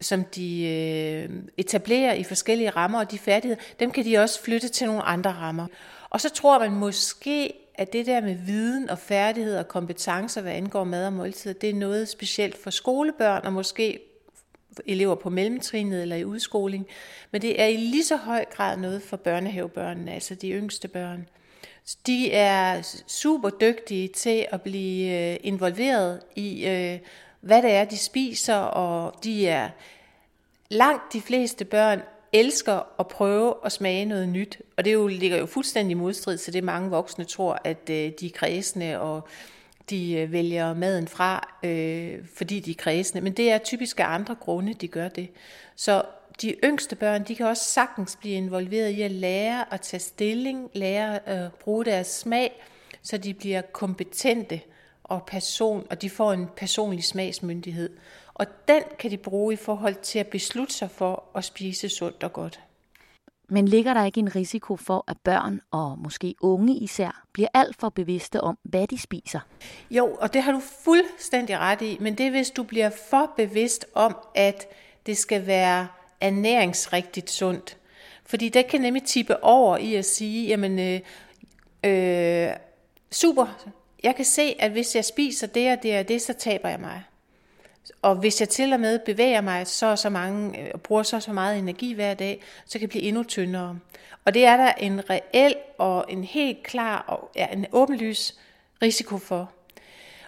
som 0.00 0.24
de 0.24 0.64
øh, 0.64 1.30
etablerer 1.56 2.12
i 2.12 2.22
forskellige 2.22 2.70
rammer, 2.70 2.98
og 2.98 3.10
de 3.10 3.18
færdigheder, 3.18 3.62
dem 3.80 3.90
kan 3.90 4.04
de 4.04 4.18
også 4.18 4.42
flytte 4.42 4.68
til 4.68 4.86
nogle 4.86 5.02
andre 5.02 5.30
rammer. 5.30 5.66
Og 6.10 6.20
så 6.20 6.30
tror 6.30 6.58
man 6.58 6.72
måske, 6.72 7.52
at 7.74 7.92
det 7.92 8.06
der 8.06 8.20
med 8.20 8.34
viden 8.34 8.90
og 8.90 8.98
færdighed 8.98 9.56
og 9.56 9.68
kompetencer, 9.68 10.40
hvad 10.40 10.52
angår 10.52 10.84
mad 10.84 11.06
og 11.06 11.12
måltider, 11.12 11.54
det 11.54 11.70
er 11.70 11.74
noget 11.74 12.08
specielt 12.08 12.62
for 12.62 12.70
skolebørn 12.70 13.44
og 13.44 13.52
måske 13.52 14.00
elever 14.86 15.14
på 15.14 15.30
mellemtrinet 15.30 16.02
eller 16.02 16.16
i 16.16 16.24
udskoling. 16.24 16.86
Men 17.30 17.42
det 17.42 17.60
er 17.60 17.66
i 17.66 17.76
lige 17.76 18.04
så 18.04 18.16
høj 18.16 18.44
grad 18.44 18.76
noget 18.76 19.02
for 19.02 19.16
børnehavebørnene, 19.16 20.12
altså 20.12 20.34
de 20.34 20.50
yngste 20.50 20.88
børn. 20.88 21.28
De 22.06 22.32
er 22.32 22.82
super 23.06 23.50
dygtige 23.50 24.08
til 24.08 24.46
at 24.50 24.62
blive 24.62 25.32
øh, 25.32 25.36
involveret 25.42 26.20
i, 26.36 26.66
øh, 26.66 26.98
hvad 27.40 27.62
det 27.62 27.72
er, 27.72 27.84
de 27.84 27.98
spiser, 27.98 28.54
og 28.54 29.24
de 29.24 29.46
er 29.48 29.68
langt 30.68 31.12
de 31.12 31.20
fleste 31.20 31.64
børn 31.64 32.02
elsker 32.32 33.00
at 33.00 33.08
prøve 33.08 33.54
at 33.64 33.72
smage 33.72 34.04
noget 34.04 34.28
nyt. 34.28 34.58
Og 34.76 34.84
det 34.84 34.92
jo, 34.92 35.06
ligger 35.06 35.38
jo 35.38 35.46
fuldstændig 35.46 35.96
modstrid 35.96 36.38
til 36.38 36.52
det, 36.52 36.64
mange 36.64 36.90
voksne 36.90 37.24
tror, 37.24 37.58
at 37.64 37.90
øh, 37.90 38.12
de 38.20 38.26
er 38.26 38.30
kredsende, 38.34 39.00
og 39.00 39.28
de 39.90 40.12
øh, 40.12 40.32
vælger 40.32 40.74
maden 40.74 41.08
fra, 41.08 41.58
øh, 41.62 42.18
fordi 42.34 42.60
de 42.60 42.70
er 42.70 42.74
kredsende. 42.78 43.20
Men 43.20 43.32
det 43.32 43.50
er 43.50 43.58
typisk 43.58 44.00
af 44.00 44.04
andre 44.06 44.34
grunde, 44.34 44.74
de 44.74 44.88
gør 44.88 45.08
det. 45.08 45.28
Så 45.76 46.02
de 46.42 46.54
yngste 46.64 46.96
børn, 46.96 47.24
de 47.24 47.34
kan 47.34 47.46
også 47.46 47.64
sagtens 47.64 48.16
blive 48.20 48.34
involveret 48.34 48.90
i 48.90 49.02
at 49.02 49.10
lære 49.10 49.74
at 49.74 49.80
tage 49.80 50.00
stilling, 50.00 50.70
lære 50.74 51.28
at 51.28 51.52
bruge 51.52 51.84
deres 51.84 52.06
smag, 52.06 52.62
så 53.02 53.16
de 53.16 53.34
bliver 53.34 53.60
kompetente 53.60 54.60
og 55.04 55.22
person, 55.26 55.86
og 55.90 56.02
de 56.02 56.10
får 56.10 56.32
en 56.32 56.48
personlig 56.56 57.04
smagsmyndighed. 57.04 57.90
Og 58.34 58.46
den 58.68 58.82
kan 58.98 59.10
de 59.10 59.16
bruge 59.16 59.52
i 59.54 59.56
forhold 59.56 59.94
til 59.94 60.18
at 60.18 60.26
beslutte 60.26 60.74
sig 60.74 60.90
for 60.90 61.24
at 61.34 61.44
spise 61.44 61.88
sundt 61.88 62.22
og 62.22 62.32
godt. 62.32 62.60
Men 63.48 63.68
ligger 63.68 63.94
der 63.94 64.04
ikke 64.04 64.20
en 64.20 64.36
risiko 64.36 64.76
for, 64.76 65.04
at 65.08 65.16
børn 65.24 65.60
og 65.70 65.98
måske 65.98 66.34
unge 66.40 66.76
især 66.76 67.24
bliver 67.32 67.48
alt 67.54 67.76
for 67.80 67.88
bevidste 67.88 68.40
om, 68.40 68.58
hvad 68.62 68.86
de 68.86 68.98
spiser? 68.98 69.40
Jo, 69.90 70.16
og 70.20 70.34
det 70.34 70.42
har 70.42 70.52
du 70.52 70.60
fuldstændig 70.84 71.58
ret 71.58 71.82
i, 71.82 71.96
men 72.00 72.18
det 72.18 72.26
er, 72.26 72.30
hvis 72.30 72.50
du 72.50 72.62
bliver 72.62 72.90
for 73.10 73.32
bevidst 73.36 73.86
om, 73.94 74.16
at 74.34 74.66
det 75.06 75.16
skal 75.16 75.46
være 75.46 75.86
ernæringsrigtigt 76.20 77.30
sundt. 77.30 77.76
Fordi 78.26 78.48
det 78.48 78.66
kan 78.66 78.80
nemlig 78.80 79.02
tippe 79.02 79.44
over 79.44 79.76
i 79.76 79.94
at 79.94 80.04
sige, 80.04 80.48
jamen, 80.48 80.78
øh, 80.78 81.00
øh, 81.84 82.52
super, 83.10 83.46
jeg 84.02 84.16
kan 84.16 84.24
se, 84.24 84.56
at 84.58 84.70
hvis 84.70 84.96
jeg 84.96 85.04
spiser 85.04 85.46
det 85.46 85.72
og 85.72 85.82
det 85.82 85.98
og 85.98 86.08
det, 86.08 86.22
så 86.22 86.32
taber 86.32 86.68
jeg 86.68 86.80
mig. 86.80 87.02
Og 88.02 88.14
hvis 88.14 88.40
jeg 88.40 88.48
til 88.48 88.72
og 88.72 88.80
med 88.80 88.98
bevæger 88.98 89.40
mig 89.40 89.66
så 89.66 89.96
så 89.96 90.10
mange, 90.10 90.60
øh, 90.60 90.70
og 90.74 90.80
bruger 90.80 91.02
så 91.02 91.20
så 91.20 91.32
meget 91.32 91.58
energi 91.58 91.92
hver 91.92 92.14
dag, 92.14 92.42
så 92.66 92.72
kan 92.72 92.80
jeg 92.80 92.88
blive 92.88 93.02
endnu 93.02 93.22
tyndere. 93.22 93.78
Og 94.24 94.34
det 94.34 94.44
er 94.44 94.56
der 94.56 94.72
en 94.72 95.10
reel 95.10 95.54
og 95.78 96.04
en 96.08 96.24
helt 96.24 96.62
klar 96.62 97.04
og 97.08 97.30
ja, 97.36 97.46
en 97.46 97.66
åbenlys 97.72 98.34
risiko 98.82 99.18
for. 99.18 99.50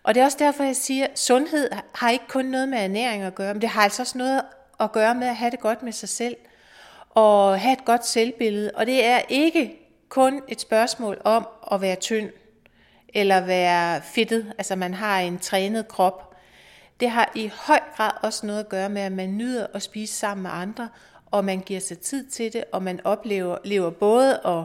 Og 0.03 0.15
det 0.15 0.21
er 0.21 0.25
også 0.25 0.39
derfor, 0.41 0.65
jeg 0.65 0.77
siger, 0.77 1.05
at 1.05 1.19
sundhed 1.19 1.71
har 1.95 2.11
ikke 2.11 2.25
kun 2.29 2.45
noget 2.45 2.69
med 2.69 2.79
ernæring 2.79 3.23
at 3.23 3.35
gøre, 3.35 3.55
men 3.55 3.61
det 3.61 3.69
har 3.69 3.83
altså 3.83 4.03
også 4.03 4.19
noget 4.19 4.43
at 4.81 4.93
gøre 4.93 5.15
med 5.15 5.27
at 5.27 5.37
have 5.37 5.51
det 5.51 5.61
godt 5.61 5.83
med 5.83 5.93
sig 5.93 6.09
selv, 6.09 6.37
og 7.11 7.61
have 7.61 7.73
et 7.73 7.85
godt 7.85 8.07
selvbillede. 8.07 8.71
Og 8.75 8.87
det 8.87 9.05
er 9.05 9.21
ikke 9.29 9.77
kun 10.09 10.43
et 10.49 10.61
spørgsmål 10.61 11.21
om 11.25 11.47
at 11.73 11.81
være 11.81 11.97
tynd, 11.97 12.31
eller 13.09 13.41
være 13.41 14.03
fedtet, 14.03 14.53
altså 14.59 14.77
man 14.77 14.95
har 14.95 15.21
en 15.21 15.39
trænet 15.39 15.89
krop, 15.89 16.34
det 17.01 17.11
har 17.11 17.33
i 17.35 17.51
høj 17.55 17.81
grad 17.97 18.11
også 18.23 18.47
noget 18.47 18.61
at 18.61 18.69
gøre 18.69 18.89
med, 18.89 19.03
at 19.03 19.13
man 19.13 19.37
nyder 19.37 19.67
at 19.75 19.83
spise 19.83 20.15
sammen 20.15 20.43
med 20.43 20.51
andre, 20.51 20.89
og 21.27 21.45
man 21.45 21.61
giver 21.61 21.81
sig 21.81 21.99
tid 21.99 22.27
til 22.27 22.53
det, 22.53 22.65
og 22.73 22.83
man 22.83 23.01
oplever 23.05 23.59
lever 23.65 23.91
både 23.91 24.41
at 24.47 24.65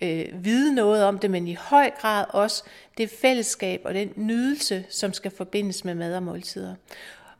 øh, 0.00 0.44
vide 0.44 0.74
noget 0.74 1.04
om 1.04 1.18
det, 1.18 1.30
men 1.30 1.48
i 1.48 1.54
høj 1.54 1.90
grad 1.90 2.24
også 2.28 2.64
det 2.98 3.10
fællesskab 3.10 3.80
og 3.84 3.94
den 3.94 4.12
nydelse, 4.16 4.84
som 4.90 5.12
skal 5.12 5.30
forbindes 5.30 5.84
med 5.84 5.94
mad 5.94 6.16
og 6.16 6.22
måltider. 6.22 6.74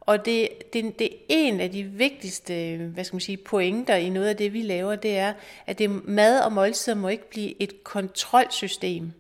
Og 0.01 0.25
det, 0.25 0.49
det, 0.73 0.99
det 0.99 1.13
er 1.13 1.17
en 1.29 1.61
af 1.61 1.71
de 1.71 1.85
vigtigste 1.85 2.77
hvad 2.77 3.05
skal 3.05 3.15
man 3.15 3.21
sige, 3.21 3.37
pointer 3.37 3.95
i 3.95 4.09
noget 4.09 4.29
af 4.29 4.37
det, 4.37 4.53
vi 4.53 4.63
laver, 4.63 4.97
det 4.97 5.19
er, 5.19 5.33
at 5.67 5.79
det, 5.79 6.09
mad 6.09 6.41
og 6.41 6.53
måltider 6.53 6.97
må 6.97 7.09
ikke 7.09 7.31
blive 7.31 7.63
et 7.63 7.85
kontrolsystem. 7.85 9.13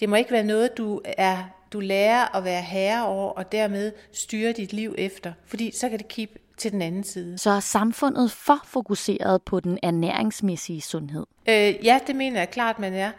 Det 0.00 0.08
må 0.08 0.16
ikke 0.16 0.30
være 0.30 0.44
noget, 0.44 0.76
du 0.76 1.00
er 1.04 1.61
du 1.72 1.80
lærer 1.80 2.36
at 2.36 2.44
være 2.44 2.62
herre 2.62 3.06
over, 3.06 3.30
og 3.30 3.52
dermed 3.52 3.92
styre 4.12 4.52
dit 4.52 4.72
liv 4.72 4.94
efter. 4.98 5.32
Fordi 5.46 5.70
så 5.70 5.88
kan 5.88 5.98
det 5.98 6.08
kigge 6.08 6.34
til 6.56 6.72
den 6.72 6.82
anden 6.82 7.04
side. 7.04 7.38
Så 7.38 7.50
er 7.50 7.60
samfundet 7.60 8.30
for 8.30 8.60
fokuseret 8.66 9.42
på 9.42 9.60
den 9.60 9.78
ernæringsmæssige 9.82 10.80
sundhed? 10.80 11.26
Øh, 11.48 11.74
ja, 11.84 11.98
det 12.06 12.16
mener 12.16 12.38
jeg 12.38 12.50
klart, 12.50 12.78
man 12.78 12.94
er. 12.94 13.10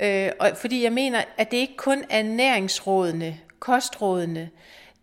Øh, 0.00 0.32
og 0.40 0.50
fordi 0.56 0.82
jeg 0.82 0.92
mener, 0.92 1.22
at 1.36 1.50
det 1.50 1.56
ikke 1.56 1.76
kun 1.76 2.04
er 2.10 2.18
ernæringsrådene, 2.18 3.38
kostrådene, 3.58 4.50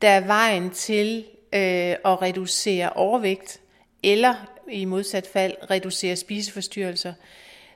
der 0.01 0.10
er 0.10 0.20
vejen 0.20 0.70
til 0.70 1.25
øh, 1.54 1.62
at 2.06 2.22
reducere 2.22 2.89
overvægt, 2.89 3.60
eller 4.04 4.36
i 4.72 4.86
modsat 4.86 5.28
fald 5.34 5.54
reducere 5.72 6.16
spiseforstyrrelser. 6.16 7.13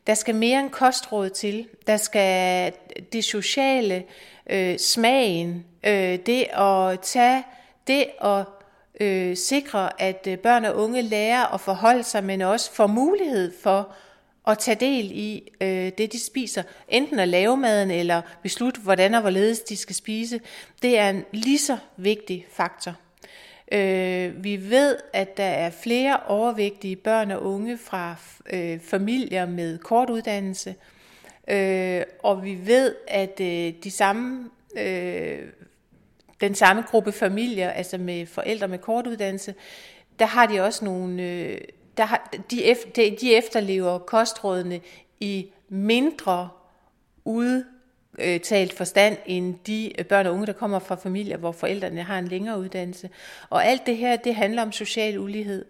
Der 0.08 0.14
skal 0.14 0.36
mere 0.36 0.60
end 0.60 0.70
kostråd 0.70 1.30
til. 1.30 1.68
Der 1.88 1.98
skal 1.98 2.74
det 3.14 3.24
sociale, 3.24 4.04
øh, 4.50 4.80
smagen, 4.80 5.66
øh, 5.84 6.20
det 6.26 6.44
at 6.44 7.00
tage, 7.00 7.44
det 7.88 8.06
at 8.22 8.46
øh, 9.02 9.38
sikre, 9.38 10.02
at 10.02 10.28
øh, 10.28 10.38
børn 10.38 10.66
og 10.66 10.76
unge 10.76 11.02
lærer 11.02 11.54
at 11.54 11.62
forholde 11.62 12.04
sig, 12.04 12.24
men 12.24 12.42
også 12.42 12.72
får 12.72 12.88
mulighed 12.88 13.54
for 13.64 13.94
at 14.48 14.58
tage 14.58 14.76
del 14.76 15.12
i 15.12 15.50
øh, 15.62 15.92
det, 15.98 16.14
de 16.14 16.26
spiser. 16.26 16.64
Enten 16.90 17.20
at 17.20 17.28
lave 17.28 17.58
maden 17.58 17.92
eller 17.92 18.22
beslutte, 18.42 18.82
hvordan 18.82 19.14
og 19.14 19.22
hvorledes 19.22 19.60
de 19.60 19.78
skal 19.78 19.96
spise. 19.96 20.42
Det 20.82 20.98
er 20.98 21.10
en 21.10 21.26
lige 21.32 21.60
så 21.60 21.78
vigtig 21.98 22.46
faktor. 22.52 22.96
Øh, 23.74 24.44
vi 24.44 24.70
ved, 24.70 24.98
at 25.14 25.38
der 25.38 25.44
er 25.44 25.70
flere 25.70 26.20
overvægtige 26.28 26.96
børn 26.96 27.32
og 27.32 27.44
unge 27.44 27.78
fra 27.78 28.16
øh, 28.54 28.80
familier 28.80 29.46
med 29.46 29.78
kort 29.78 30.10
uddannelse, 30.10 30.76
øh, 31.48 32.02
og 32.24 32.44
vi 32.44 32.68
ved, 32.68 32.96
at 33.08 33.40
øh, 33.42 33.74
de 33.84 33.92
samme, 33.92 34.50
øh, 34.78 35.40
den 36.42 36.56
samme 36.56 36.82
gruppe 36.82 37.12
familier, 37.12 37.70
altså 37.70 37.98
med 37.98 38.26
forældre 38.26 38.68
med 38.68 38.80
kort 38.80 39.08
uddannelse, 39.08 39.56
der 40.20 40.26
har 40.26 40.46
de 40.46 40.62
også 40.62 40.86
nogle, 40.86 41.24
øh, 41.24 41.62
der 41.98 42.06
har, 42.06 42.32
de, 42.52 42.64
efter, 42.64 43.16
de 43.22 43.36
efterlever 43.36 43.98
kostrådene 43.98 44.82
i 45.20 45.48
mindre 45.70 46.50
ud 47.26 47.64
øh, 48.20 48.40
talt 48.40 48.74
forstand 48.74 49.18
end 49.26 49.56
de 49.68 50.00
øh, 50.00 50.06
børn 50.06 50.26
og 50.26 50.34
unge, 50.34 50.46
der 50.46 50.54
kommer 50.54 50.80
fra 50.80 50.96
familier, 50.96 51.38
hvor 51.38 51.52
forældrene 51.52 52.04
har 52.04 52.20
en 52.20 52.28
længere 52.28 52.60
uddannelse. 52.60 53.10
Og 53.50 53.66
alt 53.66 53.86
det 53.86 53.98
her, 53.98 54.16
det 54.16 54.36
handler 54.36 54.62
om 54.62 54.72
social 54.72 55.20
ulighed. 55.20 55.66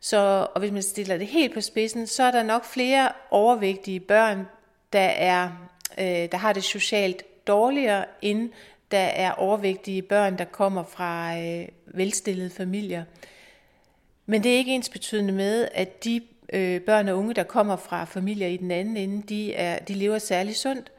Så, 0.00 0.46
og 0.54 0.60
hvis 0.60 0.72
man 0.72 0.82
stiller 0.82 1.18
det 1.18 1.26
helt 1.26 1.54
på 1.54 1.60
spidsen, 1.60 2.06
så 2.06 2.22
er 2.22 2.30
der 2.30 2.42
nok 2.42 2.64
flere 2.64 3.12
overvægtige 3.30 4.00
børn, 4.00 4.46
der, 4.92 5.00
er, 5.00 5.50
øh, 5.98 6.04
der 6.04 6.36
har 6.36 6.52
det 6.52 6.64
socialt 6.64 7.46
dårligere, 7.46 8.04
end 8.22 8.50
der 8.90 8.98
er 8.98 9.32
overvægtige 9.32 10.02
børn, 10.02 10.38
der 10.38 10.44
kommer 10.44 10.84
fra 10.84 11.38
øh, 11.38 11.68
velstillede 11.86 12.50
familier. 12.50 13.04
Men 14.26 14.42
det 14.42 14.52
er 14.52 14.56
ikke 14.56 14.74
ens 14.74 14.88
betydende 14.88 15.32
med, 15.32 15.68
at 15.74 16.04
de 16.04 16.20
øh, 16.52 16.80
børn 16.80 17.08
og 17.08 17.18
unge, 17.18 17.34
der 17.34 17.42
kommer 17.42 17.76
fra 17.76 18.04
familier 18.04 18.48
i 18.48 18.56
den 18.56 18.70
anden 18.70 18.96
ende, 18.96 19.22
de, 19.22 19.54
er, 19.54 19.78
de 19.78 19.94
lever 19.94 20.18
særlig 20.18 20.56
sundt. 20.56 20.92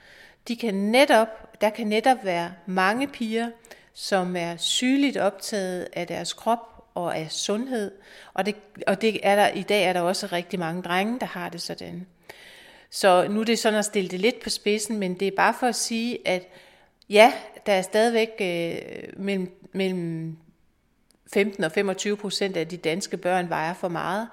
De 0.49 0.55
kan 0.55 0.73
netop, 0.73 1.61
der 1.61 1.69
kan 1.69 1.87
netop 1.87 2.17
være 2.23 2.53
mange 2.65 3.07
piger, 3.07 3.49
som 3.93 4.35
er 4.35 4.57
sygeligt 4.57 5.17
optaget 5.17 5.87
af 5.93 6.07
deres 6.07 6.33
krop 6.33 6.85
og 6.93 7.17
af 7.17 7.31
sundhed. 7.31 7.91
Og, 8.33 8.45
det, 8.45 8.55
og 8.87 9.01
det 9.01 9.19
er 9.23 9.35
der, 9.35 9.47
i 9.47 9.63
dag 9.63 9.83
er 9.83 9.93
der 9.93 10.01
også 10.01 10.27
rigtig 10.31 10.59
mange 10.59 10.81
drenge, 10.81 11.19
der 11.19 11.25
har 11.25 11.49
det 11.49 11.61
sådan. 11.61 12.07
Så 12.89 13.27
nu 13.27 13.39
er 13.39 13.43
det 13.43 13.59
sådan 13.59 13.79
at 13.79 13.85
stille 13.85 14.09
det 14.09 14.19
lidt 14.19 14.39
på 14.43 14.49
spidsen, 14.49 14.97
men 14.97 15.13
det 15.13 15.27
er 15.27 15.35
bare 15.35 15.53
for 15.59 15.67
at 15.67 15.75
sige, 15.75 16.27
at 16.27 16.47
ja, 17.09 17.33
der 17.65 17.73
er 17.73 17.81
stadigvæk 17.81 18.29
øh, 18.41 18.77
mellem, 19.17 19.69
mellem 19.71 20.37
15 21.33 21.63
og 21.63 21.71
25 21.71 22.17
procent 22.17 22.57
af 22.57 22.67
de 22.67 22.77
danske 22.77 23.17
børn 23.17 23.49
vejer 23.49 23.73
for 23.73 23.87
meget. 23.87 24.27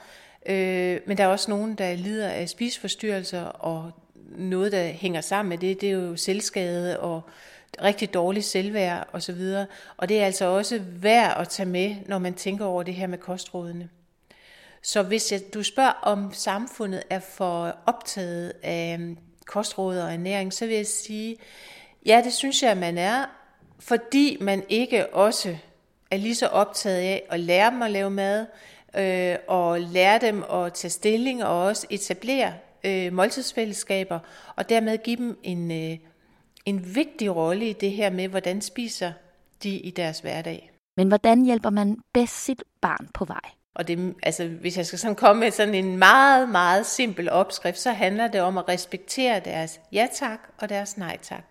Øh, 0.46 1.00
men 1.06 1.16
der 1.16 1.25
er 1.25 1.28
også 1.28 1.50
nogen, 1.50 1.75
der 1.75 1.94
lider 1.94 2.28
af 2.28 2.49
spiseforstyrrelser, 2.49 3.44
og 3.44 3.92
noget, 4.30 4.73
der 4.73 4.85
hænger 4.85 5.21
sammen 5.21 5.49
med 5.49 5.59
det, 5.59 5.80
det 5.80 5.88
er 5.88 5.92
jo 5.92 6.16
selvskade 6.16 7.00
og 7.00 7.23
rigtig 7.83 8.14
dårligt 8.14 8.47
selvværd 8.47 9.09
osv. 9.12 9.40
Og 9.97 10.09
det 10.09 10.21
er 10.21 10.26
altså 10.26 10.45
også 10.45 10.80
værd 10.83 11.40
at 11.40 11.49
tage 11.49 11.68
med, 11.68 11.97
når 12.06 12.18
man 12.18 12.35
tænker 12.35 12.64
over 12.64 12.83
det 12.83 12.95
her 12.95 13.06
med 13.06 13.18
kostrådene. 13.18 13.88
Så 14.83 15.02
hvis 15.02 15.33
jeg, 15.33 15.40
du 15.54 15.62
spørger, 15.62 15.92
om 16.02 16.33
samfundet 16.33 17.02
er 17.11 17.21
for 17.21 17.76
optaget 17.87 18.52
af 18.62 18.97
øhm, 19.00 19.18
kostråd 19.47 19.99
og 19.99 20.12
ernæring, 20.12 20.52
så 20.52 20.66
vil 20.66 20.76
jeg 20.76 20.87
sige, 20.87 21.37
ja, 22.06 22.21
det 22.25 22.33
synes 22.33 22.62
jeg, 22.62 22.76
man 22.76 22.99
er, 22.99 23.25
fordi 23.78 24.37
man 24.40 24.64
ikke 24.68 25.14
også 25.14 25.56
er 26.11 26.16
lige 26.16 26.35
så 26.35 26.47
optaget 26.47 26.97
af 26.97 27.23
at 27.30 27.40
lære 27.40 27.71
dem 27.71 27.83
at 27.83 27.90
lave 27.90 28.11
mad, 28.11 28.47
øh, 28.97 29.37
og 29.49 29.80
lære 29.80 30.18
dem 30.18 30.45
at 30.52 30.73
tage 30.73 30.90
stilling 30.90 31.45
og 31.45 31.62
også 31.64 31.87
etablere 31.90 32.52
øh, 32.87 33.12
måltidsfællesskaber, 33.12 34.19
og 34.57 34.69
dermed 34.69 34.99
give 34.99 35.16
dem 35.16 35.38
en, 35.43 35.71
øh, 35.71 35.99
en 36.64 36.95
vigtig 36.95 37.37
rolle 37.37 37.71
i 37.71 37.73
det 37.73 37.90
her 37.90 38.11
med, 38.11 38.28
hvordan 38.28 38.61
spiser 38.61 39.12
de 39.62 39.71
i 39.71 39.90
deres 39.90 40.21
hverdag. 40.21 40.71
Men 40.97 41.09
hvordan 41.09 41.45
hjælper 41.45 41.71
man 41.71 41.97
bedst 42.12 42.45
sit 42.45 42.62
barn 42.81 43.09
på 43.14 43.25
vej? 43.25 43.50
Og 43.75 43.88
det, 43.88 44.14
altså, 44.23 44.49
hvis 44.49 44.76
jeg 44.76 44.87
skal 44.87 44.99
sådan 44.99 45.16
komme 45.16 45.40
med 45.40 45.50
sådan 45.50 45.75
en 45.75 45.97
meget, 45.97 46.49
meget 46.49 46.87
simpel 46.87 47.31
opskrift, 47.31 47.78
så 47.78 47.90
handler 47.90 48.28
det 48.28 48.40
om 48.40 48.59
at 48.59 48.69
respektere 48.69 49.40
deres 49.40 49.81
ja 49.93 50.09
tak 50.14 50.40
og 50.59 50.69
deres 50.69 50.99
nej 50.99 51.19
tak. 51.23 51.45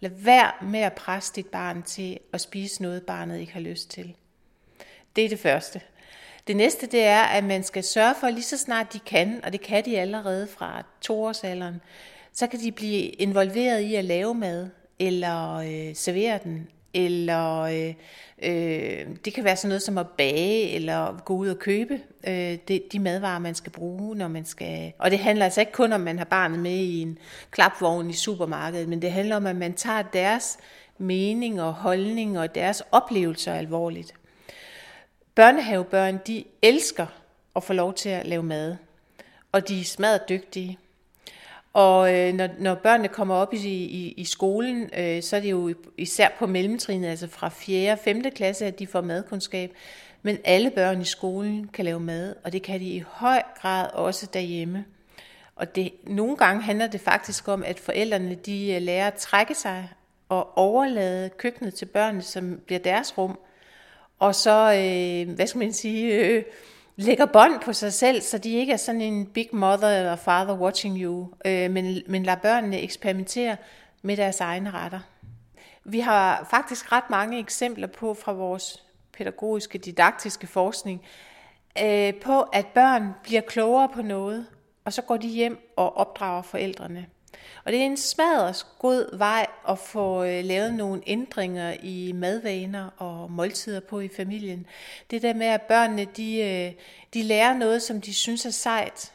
Lad 0.00 0.10
være 0.10 0.52
med 0.62 0.80
at 0.80 0.92
presse 0.92 1.32
dit 1.36 1.46
barn 1.46 1.82
til 1.82 2.18
at 2.32 2.40
spise 2.40 2.82
noget, 2.82 3.02
barnet 3.02 3.38
ikke 3.38 3.52
har 3.52 3.60
lyst 3.60 3.90
til. 3.90 4.14
Det 5.16 5.24
er 5.24 5.28
det 5.28 5.38
første. 5.38 5.80
Det 6.50 6.56
næste 6.56 6.86
det 6.86 7.04
er, 7.04 7.20
at 7.20 7.44
man 7.44 7.62
skal 7.62 7.84
sørge 7.84 8.14
for, 8.20 8.30
lige 8.30 8.42
så 8.42 8.58
snart 8.58 8.92
de 8.92 8.98
kan, 8.98 9.40
og 9.44 9.52
det 9.52 9.60
kan 9.60 9.84
de 9.84 9.98
allerede 9.98 10.46
fra 10.46 10.82
toårsalderen, 11.00 11.80
så 12.32 12.46
kan 12.46 12.60
de 12.60 12.72
blive 12.72 13.02
involveret 13.02 13.80
i 13.80 13.94
at 13.94 14.04
lave 14.04 14.34
mad, 14.34 14.68
eller 14.98 15.54
øh, 15.54 15.94
servere 15.94 16.38
den, 16.44 16.68
eller 16.94 17.60
øh, 17.60 17.94
øh, 18.42 19.06
det 19.24 19.34
kan 19.34 19.44
være 19.44 19.56
sådan 19.56 19.68
noget 19.68 19.82
som 19.82 19.98
at 19.98 20.08
bage, 20.08 20.70
eller 20.70 21.22
gå 21.24 21.34
ud 21.34 21.48
og 21.48 21.58
købe 21.58 22.00
øh, 22.26 22.58
de, 22.68 22.82
de 22.92 22.98
madvarer, 22.98 23.38
man 23.38 23.54
skal 23.54 23.72
bruge, 23.72 24.16
når 24.16 24.28
man 24.28 24.44
skal... 24.44 24.92
Og 24.98 25.10
det 25.10 25.18
handler 25.18 25.44
altså 25.44 25.60
ikke 25.60 25.72
kun 25.72 25.92
om, 25.92 26.00
at 26.00 26.04
man 26.04 26.18
har 26.18 26.24
barnet 26.24 26.58
med 26.58 26.76
i 26.76 27.00
en 27.00 27.18
klapvogn 27.50 28.10
i 28.10 28.14
supermarkedet, 28.14 28.88
men 28.88 29.02
det 29.02 29.12
handler 29.12 29.36
om, 29.36 29.46
at 29.46 29.56
man 29.56 29.72
tager 29.72 30.02
deres 30.02 30.58
mening 30.98 31.62
og 31.62 31.72
holdning 31.72 32.38
og 32.38 32.54
deres 32.54 32.82
oplevelser 32.92 33.54
alvorligt. 33.54 34.14
Børnehavebørn, 35.34 36.18
de 36.26 36.44
elsker 36.62 37.06
at 37.56 37.62
få 37.64 37.72
lov 37.72 37.94
til 37.94 38.08
at 38.08 38.26
lave 38.26 38.42
mad, 38.42 38.76
og 39.52 39.68
de 39.68 39.80
er 39.80 39.84
smadret 39.84 40.28
dygtige. 40.28 40.78
Og 41.72 42.14
øh, 42.14 42.34
når, 42.34 42.48
når 42.58 42.74
børnene 42.74 43.08
kommer 43.08 43.34
op 43.34 43.54
i, 43.54 43.58
i, 43.68 44.14
i 44.16 44.24
skolen, 44.24 44.90
øh, 44.98 45.22
så 45.22 45.36
er 45.36 45.40
det 45.40 45.50
jo 45.50 45.74
især 45.96 46.28
på 46.38 46.46
mellemtrinnet, 46.46 47.08
altså 47.08 47.28
fra 47.28 47.48
4. 47.48 47.92
og 47.92 47.98
5. 47.98 48.22
klasse, 48.30 48.66
at 48.66 48.78
de 48.78 48.86
får 48.86 49.00
madkundskab. 49.00 49.72
Men 50.22 50.38
alle 50.44 50.70
børn 50.70 51.00
i 51.00 51.04
skolen 51.04 51.68
kan 51.68 51.84
lave 51.84 52.00
mad, 52.00 52.34
og 52.44 52.52
det 52.52 52.62
kan 52.62 52.80
de 52.80 52.84
i 52.84 53.04
høj 53.08 53.42
grad 53.60 53.90
også 53.92 54.26
derhjemme. 54.32 54.84
Og 55.56 55.74
det, 55.74 55.92
nogle 56.04 56.36
gange 56.36 56.62
handler 56.62 56.86
det 56.86 57.00
faktisk 57.00 57.48
om, 57.48 57.64
at 57.64 57.80
forældrene 57.80 58.34
de 58.34 58.72
øh, 58.72 58.82
lærer 58.82 59.06
at 59.06 59.14
trække 59.14 59.54
sig 59.54 59.88
og 60.28 60.58
overlade 60.58 61.30
køkkenet 61.30 61.74
til 61.74 61.86
børnene, 61.86 62.22
som 62.22 62.60
bliver 62.66 62.78
deres 62.78 63.18
rum. 63.18 63.38
Og 64.20 64.34
så, 64.34 64.50
øh, 64.50 65.34
hvad 65.34 65.46
skal 65.46 65.58
man 65.58 65.72
sige, 65.72 66.14
øh, 66.14 66.44
lægger 66.96 67.26
bånd 67.26 67.60
på 67.60 67.72
sig 67.72 67.92
selv, 67.92 68.22
så 68.22 68.38
de 68.38 68.54
ikke 68.54 68.72
er 68.72 68.76
sådan 68.76 69.00
en 69.00 69.26
big 69.26 69.48
mother 69.52 69.88
eller 69.88 70.16
father 70.16 70.54
watching 70.54 70.98
you, 70.98 71.28
øh, 71.44 71.70
men, 71.70 72.02
men 72.06 72.22
lader 72.22 72.38
børnene 72.38 72.80
eksperimentere 72.80 73.56
med 74.02 74.16
deres 74.16 74.40
egne 74.40 74.70
retter. 74.70 75.00
Vi 75.84 76.00
har 76.00 76.46
faktisk 76.50 76.92
ret 76.92 77.10
mange 77.10 77.38
eksempler 77.38 77.86
på 77.86 78.14
fra 78.14 78.32
vores 78.32 78.84
pædagogiske, 79.12 79.78
didaktiske 79.78 80.46
forskning, 80.46 81.02
øh, 81.82 82.14
på 82.14 82.40
at 82.40 82.66
børn 82.66 83.14
bliver 83.22 83.40
klogere 83.40 83.88
på 83.88 84.02
noget, 84.02 84.46
og 84.84 84.92
så 84.92 85.02
går 85.02 85.16
de 85.16 85.28
hjem 85.28 85.72
og 85.76 85.96
opdrager 85.96 86.42
forældrene. 86.42 87.06
Og 87.64 87.72
det 87.72 87.80
er 87.80 87.84
en 87.84 87.96
smadret 87.96 88.66
god 88.78 89.18
vej 89.18 89.46
at 89.68 89.78
få 89.78 90.24
øh, 90.24 90.44
lavet 90.44 90.74
nogle 90.74 91.02
ændringer 91.06 91.74
i 91.82 92.12
madvaner 92.12 92.90
og 92.96 93.30
måltider 93.30 93.80
på 93.80 94.00
i 94.00 94.08
familien. 94.16 94.66
Det 95.10 95.22
der 95.22 95.34
med, 95.34 95.46
at 95.46 95.62
børnene 95.62 96.06
de, 96.16 96.36
øh, 96.40 96.72
de 97.14 97.22
lærer 97.22 97.56
noget, 97.56 97.82
som 97.82 98.00
de 98.00 98.14
synes 98.14 98.46
er 98.46 98.50
sejt. 98.50 99.12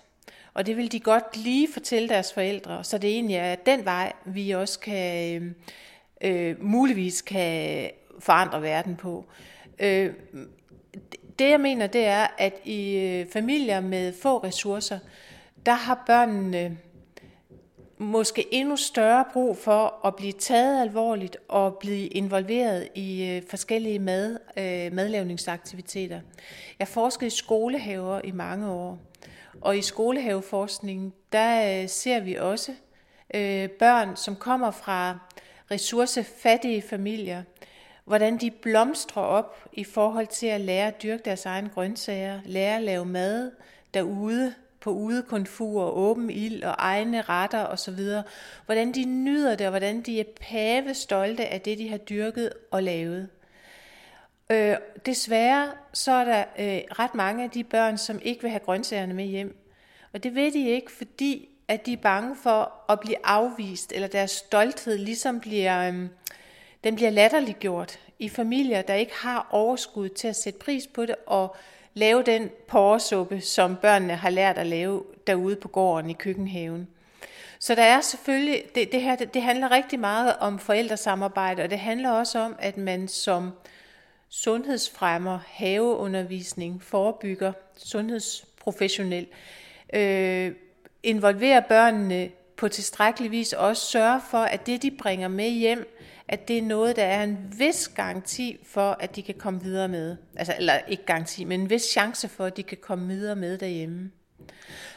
Og 0.53 0.65
det 0.65 0.77
vil 0.77 0.91
de 0.91 0.99
godt 0.99 1.37
lige 1.37 1.67
fortælle 1.73 2.09
deres 2.09 2.33
forældre. 2.33 2.83
Så 2.83 2.97
det 2.97 3.09
egentlig 3.09 3.35
er 3.35 3.55
den 3.55 3.85
vej, 3.85 4.13
vi 4.25 4.51
også 4.51 4.79
kan 4.79 5.41
øh, 5.41 5.51
øh, 6.21 6.63
muligvis 6.63 7.21
kan 7.21 7.91
forandre 8.19 8.61
verden 8.61 8.95
på. 8.95 9.25
Øh, 9.79 10.13
det 11.39 11.49
jeg 11.49 11.59
mener, 11.59 11.87
det 11.87 12.05
er, 12.05 12.27
at 12.37 12.53
i 12.63 12.97
øh, 12.97 13.27
familier 13.33 13.79
med 13.79 14.13
få 14.21 14.37
ressourcer, 14.37 14.99
der 15.65 15.73
har 15.73 16.03
børnene 16.07 16.77
måske 17.97 18.47
endnu 18.51 18.75
større 18.75 19.25
brug 19.33 19.57
for 19.57 20.05
at 20.05 20.15
blive 20.15 20.31
taget 20.31 20.81
alvorligt 20.81 21.37
og 21.47 21.77
blive 21.77 22.07
involveret 22.07 22.87
i 22.95 23.25
øh, 23.25 23.41
forskellige 23.49 23.99
mad, 23.99 24.37
øh, 24.57 24.93
madlavningsaktiviteter. 24.93 26.21
Jeg 26.79 26.87
forskede 26.87 27.27
i 27.27 27.29
skolehaver 27.29 28.21
i 28.23 28.31
mange 28.31 28.69
år, 28.69 28.99
og 29.61 29.77
i 29.77 29.81
skolehaveforskningen, 29.81 31.13
der 31.31 31.81
øh, 31.81 31.89
ser 31.89 32.19
vi 32.19 32.35
også 32.35 32.71
øh, 33.33 33.69
børn, 33.69 34.15
som 34.15 34.35
kommer 34.35 34.71
fra 34.71 35.19
ressourcefattige 35.71 36.81
familier, 36.81 37.43
hvordan 38.05 38.37
de 38.37 38.51
blomstrer 38.51 39.23
op 39.23 39.69
i 39.73 39.83
forhold 39.83 40.27
til 40.27 40.47
at 40.47 40.61
lære 40.61 40.87
at 40.87 41.03
dyrke 41.03 41.23
deres 41.25 41.45
egne 41.45 41.69
grøntsager, 41.69 42.39
lære 42.45 42.75
at 42.75 42.83
lave 42.83 43.05
mad 43.05 43.51
derude, 43.93 44.53
på 44.85 44.91
udekonfur, 44.91 45.83
åben 45.83 46.29
ild 46.29 46.63
og 46.63 46.75
egne 46.77 47.21
retter 47.21 47.65
osv. 47.65 47.99
Hvordan 48.65 48.91
de 48.91 49.05
nyder 49.05 49.55
det, 49.55 49.67
og 49.67 49.69
hvordan 49.69 50.01
de 50.01 50.19
er 50.19 50.23
pave 50.41 50.93
stolte 50.93 51.45
af 51.45 51.61
det, 51.61 51.77
de 51.77 51.89
har 51.89 51.97
dyrket 51.97 52.49
og 52.71 52.83
lavet. 52.83 53.29
Øh, 54.49 54.75
desværre 55.05 55.71
så 55.93 56.11
er 56.11 56.25
der 56.25 56.43
øh, 56.59 56.81
ret 56.99 57.15
mange 57.15 57.43
af 57.43 57.49
de 57.49 57.63
børn, 57.63 57.97
som 57.97 58.19
ikke 58.23 58.41
vil 58.41 58.51
have 58.51 58.59
grøntsagerne 58.59 59.13
med 59.13 59.25
hjem. 59.25 59.57
Og 60.13 60.23
det 60.23 60.35
ved 60.35 60.51
de 60.51 60.69
ikke, 60.69 60.91
fordi 60.91 61.49
at 61.67 61.85
de 61.85 61.93
er 61.93 61.97
bange 61.97 62.35
for 62.35 62.73
at 62.89 62.99
blive 62.99 63.17
afvist, 63.23 63.91
eller 63.91 64.07
deres 64.07 64.31
stolthed 64.31 64.97
ligesom 64.97 65.39
bliver, 65.39 65.87
øh, 65.87 66.05
den 66.83 66.95
bliver 66.95 67.09
latterliggjort 67.09 67.99
i 68.19 68.29
familier, 68.29 68.81
der 68.81 68.93
ikke 68.93 69.15
har 69.15 69.47
overskud 69.51 70.09
til 70.09 70.27
at 70.27 70.35
sætte 70.35 70.59
pris 70.59 70.87
på 70.87 71.05
det, 71.05 71.15
og 71.25 71.55
lave 71.95 72.23
den 72.23 72.49
porresuppe, 72.67 73.41
som 73.41 73.75
børnene 73.75 74.15
har 74.15 74.29
lært 74.29 74.57
at 74.57 74.67
lave 74.67 75.03
derude 75.27 75.55
på 75.55 75.67
gården 75.67 76.09
i 76.09 76.13
køkkenhaven. 76.13 76.87
Så 77.59 77.75
der 77.75 77.83
er 77.83 78.01
selvfølgelig, 78.01 78.63
det, 78.75 78.91
det 78.91 79.01
her 79.01 79.15
det 79.15 79.41
handler 79.41 79.71
rigtig 79.71 79.99
meget 79.99 80.35
om 80.39 80.59
forældresamarbejde, 80.59 81.63
og 81.63 81.69
det 81.69 81.79
handler 81.79 82.11
også 82.11 82.39
om, 82.39 82.55
at 82.59 82.77
man 82.77 83.07
som 83.07 83.51
sundhedsfremmer, 84.29 85.39
haveundervisning, 85.47 86.83
forebygger, 86.83 87.53
sundhedsprofessionel, 87.77 89.27
øh, 89.93 90.51
involverer 91.03 91.59
børnene 91.59 92.29
på 92.57 92.67
tilstrækkelig 92.67 93.31
vis 93.31 93.53
også 93.53 93.85
sørge 93.85 94.21
for, 94.29 94.37
at 94.37 94.65
det, 94.65 94.81
de 94.81 94.91
bringer 94.91 95.27
med 95.27 95.49
hjem, 95.49 95.95
at 96.27 96.47
det 96.47 96.57
er 96.57 96.61
noget, 96.61 96.95
der 96.95 97.03
er 97.03 97.23
en 97.23 97.37
vis 97.57 97.87
garanti 97.87 98.57
for, 98.65 98.97
at 98.99 99.15
de 99.15 99.21
kan 99.21 99.35
komme 99.35 99.63
videre 99.63 99.87
med. 99.87 100.17
Altså, 100.35 100.53
eller 100.57 100.73
ikke 100.87 101.05
garanti, 101.05 101.43
men 101.43 101.61
en 101.61 101.69
vis 101.69 101.83
chance 101.83 102.27
for, 102.27 102.45
at 102.45 102.57
de 102.57 102.63
kan 102.63 102.77
komme 102.81 103.07
videre 103.07 103.35
med 103.35 103.57
derhjemme. 103.57 104.11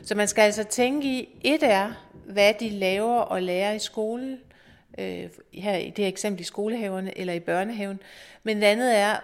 Så 0.03 0.15
man 0.15 0.29
skal 0.29 0.43
altså 0.43 0.65
tænke 0.65 1.09
i, 1.09 1.29
et 1.45 1.63
er, 1.63 1.93
hvad 2.27 2.55
de 2.61 2.69
laver 2.69 3.19
og 3.21 3.43
lærer 3.43 3.73
i 3.73 3.79
skolen, 3.79 4.39
øh, 4.99 5.31
her 5.53 5.77
i 5.77 5.91
det 5.91 5.99
her 5.99 6.09
eksempel 6.09 6.41
i 6.41 6.45
skolehaverne 6.45 7.19
eller 7.19 7.33
i 7.33 7.41
børnehaven. 7.41 8.01
Men 8.43 8.57
det 8.57 8.65
andet 8.65 8.99
er, 8.99 9.17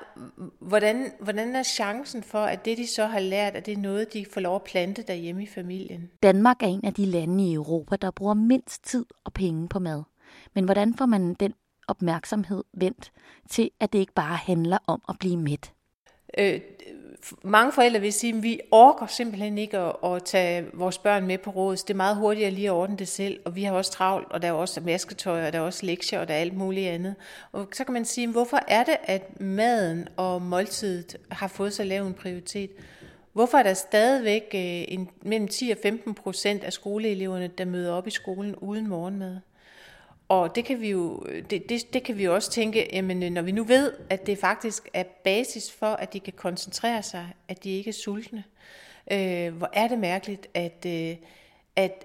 hvordan, 0.58 1.12
hvordan 1.20 1.56
er 1.56 1.62
chancen 1.62 2.22
for, 2.22 2.38
at 2.38 2.64
det 2.64 2.78
de 2.78 2.86
så 2.86 3.06
har 3.06 3.20
lært, 3.20 3.56
at 3.56 3.66
det 3.66 3.72
er 3.72 3.78
noget, 3.78 4.12
de 4.12 4.26
får 4.32 4.40
lov 4.40 4.56
at 4.56 4.62
plante 4.62 5.02
derhjemme 5.02 5.42
i 5.42 5.46
familien? 5.46 6.10
Danmark 6.22 6.62
er 6.62 6.66
en 6.66 6.84
af 6.84 6.94
de 6.94 7.06
lande 7.06 7.50
i 7.50 7.54
Europa, 7.54 7.96
der 7.96 8.10
bruger 8.10 8.34
mindst 8.34 8.84
tid 8.84 9.06
og 9.24 9.32
penge 9.32 9.68
på 9.68 9.78
mad. 9.78 10.02
Men 10.54 10.64
hvordan 10.64 10.94
får 10.94 11.06
man 11.06 11.34
den 11.34 11.54
opmærksomhed 11.88 12.64
vendt 12.72 13.12
til, 13.50 13.70
at 13.80 13.92
det 13.92 13.98
ikke 13.98 14.12
bare 14.12 14.36
handler 14.36 14.78
om 14.86 15.02
at 15.08 15.16
blive 15.20 15.36
mæt? 15.36 15.72
Øh, 16.38 16.60
mange 17.42 17.72
forældre 17.72 18.00
vil 18.00 18.12
sige, 18.12 18.36
at 18.36 18.42
vi 18.42 18.60
orker 18.70 19.06
simpelthen 19.06 19.58
ikke 19.58 19.78
at, 19.78 19.96
at 20.04 20.24
tage 20.24 20.66
vores 20.72 20.98
børn 20.98 21.26
med 21.26 21.38
på 21.38 21.50
råd. 21.50 21.76
Det 21.76 21.90
er 21.90 21.94
meget 21.94 22.16
hurtigere 22.16 22.50
lige 22.50 22.66
at 22.66 22.72
ordne 22.72 22.96
det 22.96 23.08
selv, 23.08 23.40
og 23.44 23.56
vi 23.56 23.62
har 23.62 23.72
også 23.72 23.92
travlt, 23.92 24.32
og 24.32 24.42
der 24.42 24.48
er 24.48 24.52
også 24.52 24.80
masketøj, 24.80 25.46
og 25.46 25.52
der 25.52 25.58
er 25.58 25.62
også 25.62 25.86
lektier, 25.86 26.20
og 26.20 26.28
der 26.28 26.34
er 26.34 26.38
alt 26.38 26.56
muligt 26.56 26.88
andet. 26.88 27.14
Og 27.52 27.68
så 27.72 27.84
kan 27.84 27.92
man 27.92 28.04
sige, 28.04 28.28
hvorfor 28.28 28.60
er 28.68 28.84
det, 28.84 28.96
at 29.04 29.40
maden 29.40 30.08
og 30.16 30.42
måltidet 30.42 31.16
har 31.30 31.48
fået 31.48 31.72
så 31.72 31.84
lav 31.84 32.06
en 32.06 32.14
prioritet? 32.14 32.70
Hvorfor 33.32 33.58
er 33.58 33.62
der 33.62 33.74
stadigvæk 33.74 34.42
øh, 34.54 34.84
en, 34.88 35.08
mellem 35.22 35.48
10 35.48 35.70
og 35.70 35.78
15 35.82 36.14
procent 36.14 36.64
af 36.64 36.72
skoleeleverne, 36.72 37.46
der 37.46 37.64
møder 37.64 37.92
op 37.92 38.06
i 38.06 38.10
skolen 38.10 38.56
uden 38.56 38.88
morgenmad? 38.88 39.38
Og 40.34 40.54
det 40.54 40.64
kan 40.64 40.80
vi 40.80 40.90
jo, 40.90 41.26
det, 41.50 41.68
det, 41.68 41.92
det 41.92 42.02
kan 42.02 42.18
vi 42.18 42.24
jo 42.24 42.34
også 42.34 42.50
tænke, 42.50 42.88
jamen, 42.92 43.22
øh, 43.22 43.30
når 43.30 43.42
vi 43.42 43.52
nu 43.52 43.64
ved, 43.64 43.92
at 44.10 44.26
det 44.26 44.38
faktisk 44.38 44.88
er 44.94 45.02
basis 45.24 45.72
for, 45.72 45.86
at 45.86 46.12
de 46.12 46.20
kan 46.20 46.32
koncentrere 46.32 47.02
sig, 47.02 47.28
at 47.48 47.64
de 47.64 47.70
ikke 47.70 47.88
er 47.88 47.92
sultne. 47.92 48.44
Øh, 49.12 49.56
hvor 49.56 49.70
er 49.72 49.88
det 49.88 49.98
mærkeligt, 49.98 50.46
at, 50.54 50.86
øh, 50.86 51.16
at 51.76 52.04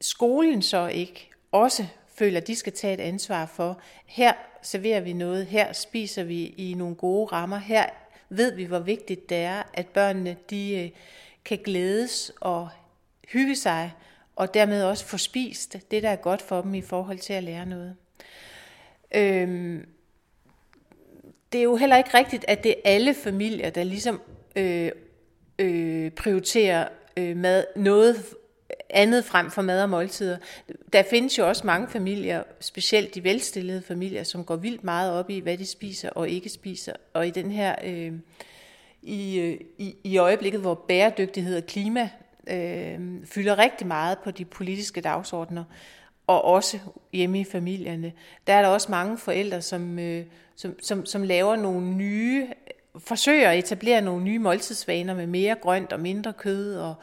skolen 0.00 0.62
så 0.62 0.86
ikke 0.86 1.30
også 1.52 1.86
føler, 2.14 2.40
at 2.40 2.46
de 2.46 2.56
skal 2.56 2.72
tage 2.72 2.94
et 2.94 3.00
ansvar 3.00 3.46
for, 3.46 3.80
her 4.06 4.32
serverer 4.62 5.00
vi 5.00 5.12
noget, 5.12 5.46
her 5.46 5.72
spiser 5.72 6.24
vi 6.24 6.44
i 6.44 6.74
nogle 6.74 6.94
gode 6.94 7.26
rammer, 7.26 7.58
her 7.58 7.86
ved 8.28 8.54
vi, 8.54 8.64
hvor 8.64 8.78
vigtigt 8.78 9.28
det 9.28 9.38
er, 9.38 9.62
at 9.74 9.86
børnene 9.86 10.36
de 10.50 10.84
øh, 10.84 10.90
kan 11.44 11.58
glædes 11.64 12.32
og 12.40 12.68
hygge 13.28 13.56
sig, 13.56 13.92
og 14.36 14.54
dermed 14.54 14.84
også 14.84 15.04
få 15.04 15.18
spist 15.18 15.76
det, 15.90 16.02
der 16.02 16.08
er 16.08 16.16
godt 16.16 16.42
for 16.42 16.62
dem 16.62 16.74
i 16.74 16.82
forhold 16.82 17.18
til 17.18 17.32
at 17.32 17.42
lære 17.42 17.66
noget. 17.66 17.96
Øhm, 19.14 19.86
det 21.52 21.58
er 21.58 21.62
jo 21.62 21.76
heller 21.76 21.96
ikke 21.96 22.18
rigtigt, 22.18 22.44
at 22.48 22.64
det 22.64 22.70
er 22.70 22.80
alle 22.84 23.14
familier, 23.14 23.70
der 23.70 23.84
ligesom 23.84 24.20
øh, 24.56 24.90
øh, 25.58 26.10
prioriterer 26.10 26.88
øh, 27.16 27.36
mad, 27.36 27.64
noget 27.76 28.24
andet 28.90 29.24
frem 29.24 29.50
for 29.50 29.62
mad 29.62 29.82
og 29.82 29.90
måltider. 29.90 30.36
Der 30.92 31.02
findes 31.02 31.38
jo 31.38 31.48
også 31.48 31.66
mange 31.66 31.88
familier, 31.88 32.42
specielt 32.60 33.14
de 33.14 33.24
velstillede 33.24 33.82
familier, 33.82 34.22
som 34.22 34.44
går 34.44 34.56
vildt 34.56 34.84
meget 34.84 35.12
op 35.12 35.30
i, 35.30 35.38
hvad 35.38 35.58
de 35.58 35.66
spiser 35.66 36.10
og 36.10 36.28
ikke 36.28 36.48
spiser. 36.48 36.92
Og 37.12 37.26
i 37.26 37.30
den 37.30 37.50
her 37.50 37.74
øh, 37.84 38.12
i, 39.02 39.38
øh, 39.38 39.60
i, 39.78 39.96
i 40.04 40.18
øjeblikket, 40.18 40.60
hvor 40.60 40.74
bæredygtighed 40.74 41.56
og 41.56 41.66
klima 41.66 42.10
øh, 42.46 43.00
fylder 43.24 43.58
rigtig 43.58 43.86
meget 43.86 44.18
på 44.18 44.30
de 44.30 44.44
politiske 44.44 45.00
dagsordner, 45.00 45.64
og 46.26 46.44
også 46.44 46.78
hjemme 47.12 47.40
i 47.40 47.44
familierne. 47.44 48.12
Der 48.46 48.52
er 48.52 48.62
der 48.62 48.68
også 48.68 48.90
mange 48.90 49.18
forældre, 49.18 49.62
som, 49.62 49.98
øh, 49.98 50.24
som, 50.56 50.74
som, 50.82 51.06
som 51.06 51.22
laver 51.22 51.56
nogle 51.56 51.94
nye, 51.94 52.48
forsøger 52.98 53.50
at 53.50 53.58
etablere 53.58 54.00
nogle 54.00 54.24
nye 54.24 54.38
måltidsvaner 54.38 55.14
med 55.14 55.26
mere 55.26 55.54
grønt 55.54 55.92
og 55.92 56.00
mindre 56.00 56.32
kød 56.32 56.76
og 56.76 56.94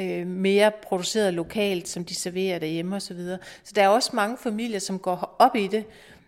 øh, 0.00 0.26
mere 0.26 0.72
produceret 0.82 1.34
lokalt, 1.34 1.88
som 1.88 2.04
de 2.04 2.14
serverer 2.14 2.58
derhjemme 2.58 2.96
osv. 2.96 3.16
Så, 3.16 3.38
så 3.64 3.72
der 3.76 3.82
er 3.82 3.88
også 3.88 4.10
mange 4.12 4.36
familier, 4.38 4.78
som 4.78 4.98
går 4.98 5.36
op 5.38 5.56
i 5.56 5.66
det, 5.66 5.84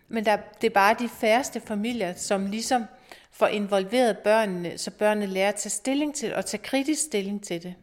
men 0.07 0.25
der, 0.25 0.37
det 0.61 0.67
er 0.67 0.73
bare 0.73 0.95
de 0.99 1.09
færreste 1.09 1.59
familier, 1.59 2.13
som 2.13 2.45
ligesom 2.45 2.85
får 3.31 3.47
involveret 3.47 4.17
børnene, 4.17 4.77
så 4.77 4.91
børnene 4.91 5.25
lærer 5.25 5.49
at 5.49 5.55
tage 5.55 5.69
stilling 5.69 6.15
til 6.15 6.35
og 6.35 6.45
tage 6.45 6.63
kritisk 6.63 7.01
stilling 7.01 7.43
til 7.43 7.63
det. 7.63 7.73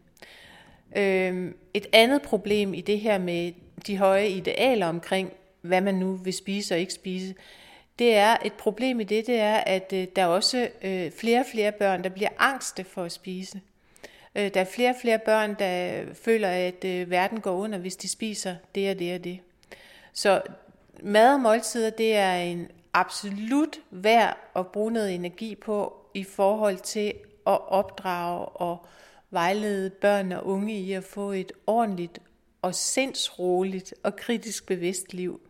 Øh, 0.97 1.51
et 1.73 1.87
andet 1.93 2.21
problem 2.21 2.73
i 2.73 2.81
det 2.81 2.99
her 2.99 3.17
med 3.17 3.51
de 3.87 3.97
høje 3.97 4.27
idealer 4.27 4.87
omkring, 4.87 5.33
hvad 5.61 5.81
man 5.81 5.95
nu 5.95 6.15
vil 6.15 6.33
spise 6.33 6.75
og 6.75 6.79
ikke 6.79 6.93
spise, 6.93 7.35
det 7.99 8.15
er 8.15 8.37
et 8.45 8.53
problem 8.53 8.99
i 8.99 9.03
det, 9.03 9.27
det 9.27 9.39
er, 9.39 9.55
at 9.57 9.93
øh, 9.93 10.07
der 10.15 10.21
er 10.21 10.27
også 10.27 10.69
øh, 10.81 11.11
flere 11.11 11.39
og 11.39 11.45
flere 11.51 11.71
børn, 11.71 12.03
der 12.03 12.09
bliver 12.09 12.29
angste 12.37 12.83
for 12.83 13.03
at 13.03 13.11
spise. 13.11 13.61
Øh, 14.35 14.53
der 14.53 14.61
er 14.61 14.65
flere 14.65 14.89
og 14.89 14.95
flere 15.01 15.19
børn, 15.19 15.55
der 15.59 16.03
føler, 16.13 16.49
at 16.49 16.85
øh, 16.85 17.09
verden 17.09 17.41
går 17.41 17.51
under, 17.51 17.77
hvis 17.77 17.95
de 17.95 18.07
spiser 18.07 18.55
det 18.75 18.91
og 18.91 18.99
det 18.99 19.15
og 19.15 19.23
det. 19.23 19.39
Så 20.13 20.41
mad 21.03 21.33
og 21.33 21.39
måltider, 21.39 21.89
det 21.89 22.15
er 22.15 22.35
en 22.35 22.67
absolut 22.93 23.79
værd 23.91 24.37
at 24.55 24.67
bruge 24.67 24.91
noget 24.91 25.15
energi 25.15 25.55
på 25.55 25.93
i 26.13 26.23
forhold 26.23 26.77
til 26.77 27.13
at 27.47 27.67
opdrage 27.67 28.45
og 28.45 28.85
vejlede 29.31 29.89
børn 29.89 30.31
og 30.31 30.47
unge 30.47 30.79
i 30.79 30.93
at 30.93 31.03
få 31.03 31.31
et 31.31 31.51
ordentligt 31.67 32.19
og 32.61 32.75
sindsroligt 32.75 33.93
og 34.03 34.15
kritisk 34.15 34.65
bevidst 34.65 35.13
liv. 35.13 35.41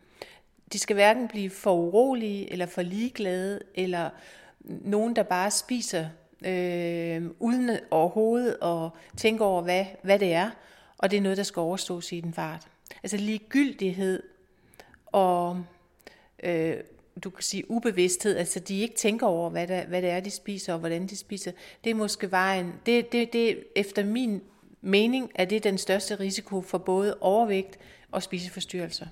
De 0.73 0.79
skal 0.79 0.93
hverken 0.93 1.27
blive 1.27 1.49
for 1.49 1.75
urolige 1.75 2.51
eller 2.51 2.65
for 2.65 2.81
ligeglade, 2.81 3.59
eller 3.75 4.09
nogen, 4.59 5.15
der 5.15 5.23
bare 5.23 5.51
spiser 5.51 6.05
øh, 6.45 7.25
uden 7.39 7.69
overhovedet 7.91 8.57
og 8.57 8.89
tænker 9.17 9.45
over, 9.45 9.61
hvad, 9.61 9.85
hvad 10.01 10.19
det 10.19 10.33
er, 10.33 10.49
og 10.97 11.11
det 11.11 11.17
er 11.17 11.21
noget, 11.21 11.37
der 11.37 11.43
skal 11.43 11.59
overstås 11.59 12.11
i 12.11 12.19
den 12.19 12.33
fart. 12.33 12.67
Altså 13.03 13.17
ligegyldighed 13.17 14.23
og 15.05 15.63
øh, 16.43 16.77
du 17.19 17.29
kan 17.29 17.43
sige 17.43 17.71
ubevidsthed, 17.71 18.37
altså 18.37 18.59
de 18.59 18.79
ikke 18.79 18.95
tænker 18.95 19.27
over, 19.27 19.49
hvad, 19.49 19.67
der, 19.67 19.85
hvad 19.85 20.01
det 20.01 20.09
er, 20.09 20.19
de 20.19 20.31
spiser 20.31 20.73
og 20.73 20.79
hvordan 20.79 21.07
de 21.07 21.17
spiser, 21.17 21.51
det 21.83 21.89
er 21.89 21.95
måske 21.95 22.31
vejen, 22.31 22.73
det, 22.85 23.11
det, 23.11 23.33
det 23.33 23.63
efter 23.75 24.05
min 24.05 24.41
mening 24.81 25.31
er 25.35 25.45
det 25.45 25.63
den 25.63 25.77
største 25.77 26.15
risiko 26.15 26.61
for 26.61 26.77
både 26.77 27.17
overvægt 27.21 27.79
og 28.11 28.23
spiseforstyrrelser. 28.23 29.05